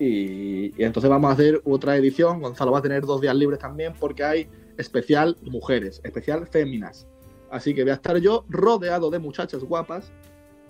Y, 0.00 0.80
entonces 0.82 1.10
vamos 1.10 1.30
a 1.30 1.34
hacer 1.34 1.60
otra 1.64 1.96
edición. 1.96 2.40
Gonzalo 2.40 2.72
va 2.72 2.78
a 2.78 2.82
tener 2.82 3.04
dos 3.04 3.20
días 3.20 3.34
libres 3.34 3.58
también 3.58 3.94
porque 3.98 4.24
hay 4.24 4.48
especial 4.76 5.36
mujeres, 5.42 6.00
especial 6.04 6.46
féminas. 6.46 7.06
Así 7.50 7.74
que 7.74 7.82
voy 7.82 7.90
a 7.90 7.94
estar 7.94 8.16
yo 8.18 8.44
rodeado 8.48 9.10
de 9.10 9.18
muchachas 9.18 9.64
guapas 9.64 10.12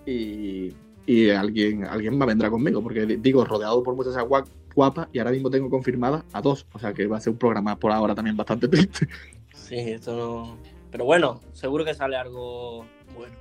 y, 0.05 0.73
y 1.05 1.29
alguien, 1.29 1.83
alguien 1.83 2.17
más 2.17 2.27
vendrá 2.27 2.49
conmigo, 2.49 2.81
porque 2.81 3.05
digo 3.05 3.45
rodeado 3.45 3.83
por 3.83 3.95
muchachas 3.95 4.23
gua- 4.23 4.47
guapas 4.73 5.07
y 5.11 5.19
ahora 5.19 5.31
mismo 5.31 5.49
tengo 5.49 5.69
confirmadas 5.69 6.23
a 6.33 6.41
dos. 6.41 6.65
O 6.73 6.79
sea 6.79 6.93
que 6.93 7.05
va 7.05 7.17
a 7.17 7.21
ser 7.21 7.33
un 7.33 7.39
programa 7.39 7.77
por 7.77 7.91
ahora 7.91 8.15
también 8.15 8.35
bastante 8.37 8.67
triste. 8.67 9.07
Sí, 9.53 9.75
esto 9.77 10.15
no. 10.15 10.57
Pero 10.89 11.05
bueno, 11.05 11.41
seguro 11.53 11.85
que 11.85 11.93
sale 11.93 12.15
algo 12.15 12.85
bueno. 13.15 13.35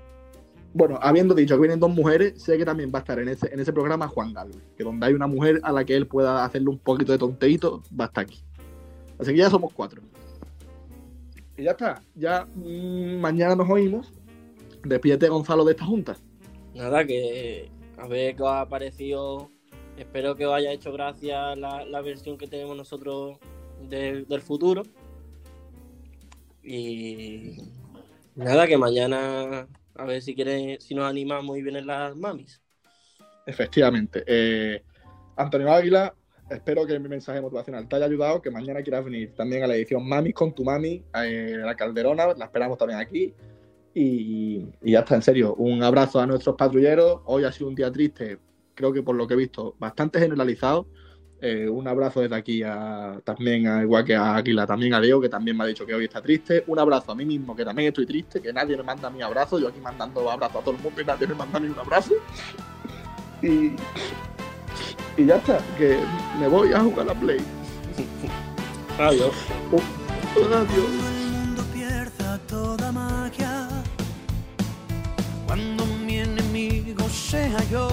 Bueno, 0.78 0.96
habiendo 1.02 1.34
dicho 1.34 1.56
que 1.56 1.60
vienen 1.62 1.80
dos 1.80 1.90
mujeres, 1.90 2.40
sé 2.40 2.56
que 2.56 2.64
también 2.64 2.92
va 2.94 3.00
a 3.00 3.02
estar 3.02 3.18
en 3.18 3.28
ese, 3.28 3.52
en 3.52 3.58
ese 3.58 3.72
programa 3.72 4.06
Juan 4.06 4.32
Galvez, 4.32 4.62
que 4.76 4.84
donde 4.84 5.04
hay 5.06 5.12
una 5.12 5.26
mujer 5.26 5.58
a 5.64 5.72
la 5.72 5.84
que 5.84 5.96
él 5.96 6.06
pueda 6.06 6.44
hacerle 6.44 6.68
un 6.68 6.78
poquito 6.78 7.10
de 7.10 7.18
tonteito, 7.18 7.82
va 7.98 8.04
a 8.04 8.06
estar 8.06 8.22
aquí. 8.22 8.38
Así 9.18 9.32
que 9.32 9.38
ya 9.38 9.50
somos 9.50 9.72
cuatro. 9.74 10.00
Y 11.56 11.64
ya 11.64 11.72
está, 11.72 12.00
ya 12.14 12.46
mm, 12.54 13.16
mañana 13.20 13.56
nos 13.56 13.68
oímos. 13.68 14.12
Despídete 14.84 15.28
Gonzalo 15.28 15.64
de 15.64 15.72
esta 15.72 15.84
junta. 15.84 16.16
Nada, 16.76 17.04
que 17.04 17.68
a 17.96 18.06
ver 18.06 18.36
qué 18.36 18.42
os 18.44 18.48
ha 18.48 18.68
parecido. 18.68 19.50
Espero 19.96 20.36
que 20.36 20.46
os 20.46 20.54
haya 20.54 20.70
hecho 20.70 20.92
gracia 20.92 21.56
la, 21.56 21.84
la 21.84 22.00
versión 22.02 22.38
que 22.38 22.46
tenemos 22.46 22.76
nosotros 22.76 23.36
del- 23.90 24.28
del 24.28 24.40
futuro. 24.42 24.84
Y 26.62 27.56
nada, 28.36 28.68
que 28.68 28.78
mañana 28.78 29.66
a 29.98 30.04
ver 30.04 30.22
si 30.22 30.34
quieren, 30.34 30.80
si 30.80 30.94
nos 30.94 31.04
animamos 31.04 31.58
y 31.58 31.62
vienen 31.62 31.86
las 31.86 32.16
mamis. 32.16 32.62
Efectivamente. 33.46 34.24
Eh, 34.26 34.82
Antonio 35.36 35.72
Águila, 35.72 36.14
espero 36.50 36.86
que 36.86 36.98
mi 36.98 37.08
mensaje 37.08 37.40
motivacional 37.40 37.88
te 37.88 37.96
haya 37.96 38.06
ayudado, 38.06 38.40
que 38.40 38.50
mañana 38.50 38.82
quieras 38.82 39.04
venir 39.04 39.34
también 39.34 39.62
a 39.62 39.66
la 39.66 39.74
edición 39.74 40.08
Mami 40.08 40.32
con 40.32 40.54
tu 40.54 40.64
mami, 40.64 41.04
eh, 41.22 41.56
la 41.58 41.74
Calderona, 41.74 42.34
la 42.34 42.44
esperamos 42.44 42.78
también 42.78 43.00
aquí. 43.00 43.34
Y 43.94 44.66
ya 44.82 45.00
está, 45.00 45.16
en 45.16 45.22
serio, 45.22 45.54
un 45.56 45.82
abrazo 45.82 46.20
a 46.20 46.26
nuestros 46.26 46.54
patrulleros. 46.56 47.22
Hoy 47.24 47.44
ha 47.44 47.50
sido 47.50 47.68
un 47.68 47.74
día 47.74 47.90
triste, 47.90 48.38
creo 48.74 48.92
que 48.92 49.02
por 49.02 49.16
lo 49.16 49.26
que 49.26 49.34
he 49.34 49.36
visto, 49.36 49.74
bastante 49.78 50.20
generalizado. 50.20 50.86
Eh, 51.40 51.68
un 51.68 51.86
abrazo 51.86 52.20
desde 52.20 52.34
aquí 52.34 52.62
a, 52.64 53.20
también, 53.22 53.68
a, 53.68 53.82
igual 53.82 54.04
que 54.04 54.16
a 54.16 54.34
Águila, 54.34 54.66
también 54.66 54.92
a 54.94 55.00
Leo, 55.00 55.20
que 55.20 55.28
también 55.28 55.56
me 55.56 55.64
ha 55.64 55.66
dicho 55.68 55.86
que 55.86 55.94
hoy 55.94 56.04
está 56.04 56.20
triste. 56.20 56.64
Un 56.66 56.78
abrazo 56.78 57.12
a 57.12 57.14
mí 57.14 57.24
mismo, 57.24 57.54
que 57.54 57.64
también 57.64 57.88
estoy 57.88 58.06
triste, 58.06 58.40
que 58.40 58.52
nadie 58.52 58.76
me 58.76 58.82
manda 58.82 59.08
mi 59.08 59.22
abrazo. 59.22 59.58
Yo 59.58 59.68
aquí 59.68 59.80
mandando 59.80 60.28
abrazo 60.28 60.58
a 60.58 60.62
todo 60.62 60.74
el 60.74 60.82
mundo 60.82 61.00
y 61.00 61.04
nadie 61.04 61.26
me 61.28 61.34
manda 61.34 61.60
ni 61.60 61.68
un 61.68 61.78
abrazo. 61.78 62.14
Y, 63.40 63.72
y 65.16 65.26
ya 65.26 65.36
está, 65.36 65.58
que 65.76 65.98
me 66.40 66.48
voy 66.48 66.72
a 66.72 66.80
jugar 66.80 67.00
a 67.00 67.14
la 67.14 67.20
Play. 67.20 67.38
Adiós. 68.98 69.34
Adiós. 70.34 71.68
pierda 71.72 72.38
toda 72.48 72.90
magia, 72.90 73.68
cuando 75.46 75.86
mi 76.04 76.18
enemigo 76.18 77.08
sea 77.08 77.62
yo, 77.70 77.88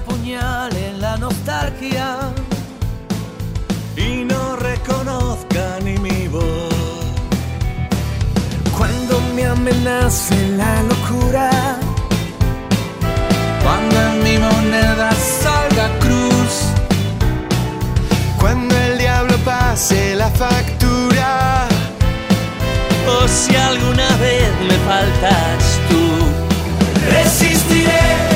apuñale 0.00 0.94
la 0.98 1.16
nostalgia 1.16 2.18
y 3.96 4.24
no 4.24 4.56
reconozca 4.56 5.78
ni 5.84 5.98
mi 5.98 6.28
voz, 6.28 6.74
cuando 8.76 9.20
me 9.34 9.44
amenace 9.46 10.36
la 10.56 10.82
locura, 10.90 11.50
cuando 13.62 13.96
en 14.08 14.24
mi 14.24 14.38
moneda 14.38 15.10
salga 15.42 15.86
cruz. 16.04 16.54
Cuando 18.40 18.74
el 18.74 18.96
diablo 18.98 19.36
pase 19.44 20.14
la 20.16 20.30
factura, 20.30 21.68
o 23.06 23.28
si 23.28 23.54
alguna 23.54 24.08
vez 24.16 24.48
me 24.68 24.76
faltas 24.88 25.78
tú, 25.90 26.02
resistiré, 27.10 28.29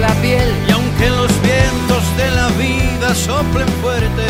la 0.00 0.12
piel. 0.20 0.48
Y 0.68 0.70
aunque 0.72 1.10
los 1.10 1.30
vientos 1.42 2.02
de 2.16 2.30
la 2.32 2.48
vida 2.58 3.14
soplen 3.14 3.68
fuerte, 3.80 4.26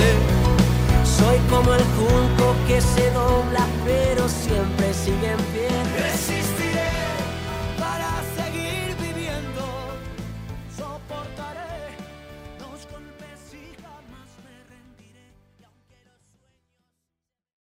soy 1.04 1.38
como 1.50 1.72
el 1.74 1.84
junco 1.96 2.54
que 2.66 2.80
se 2.80 3.10
dobla, 3.10 3.66
pero 3.84 4.28
siempre 4.28 4.87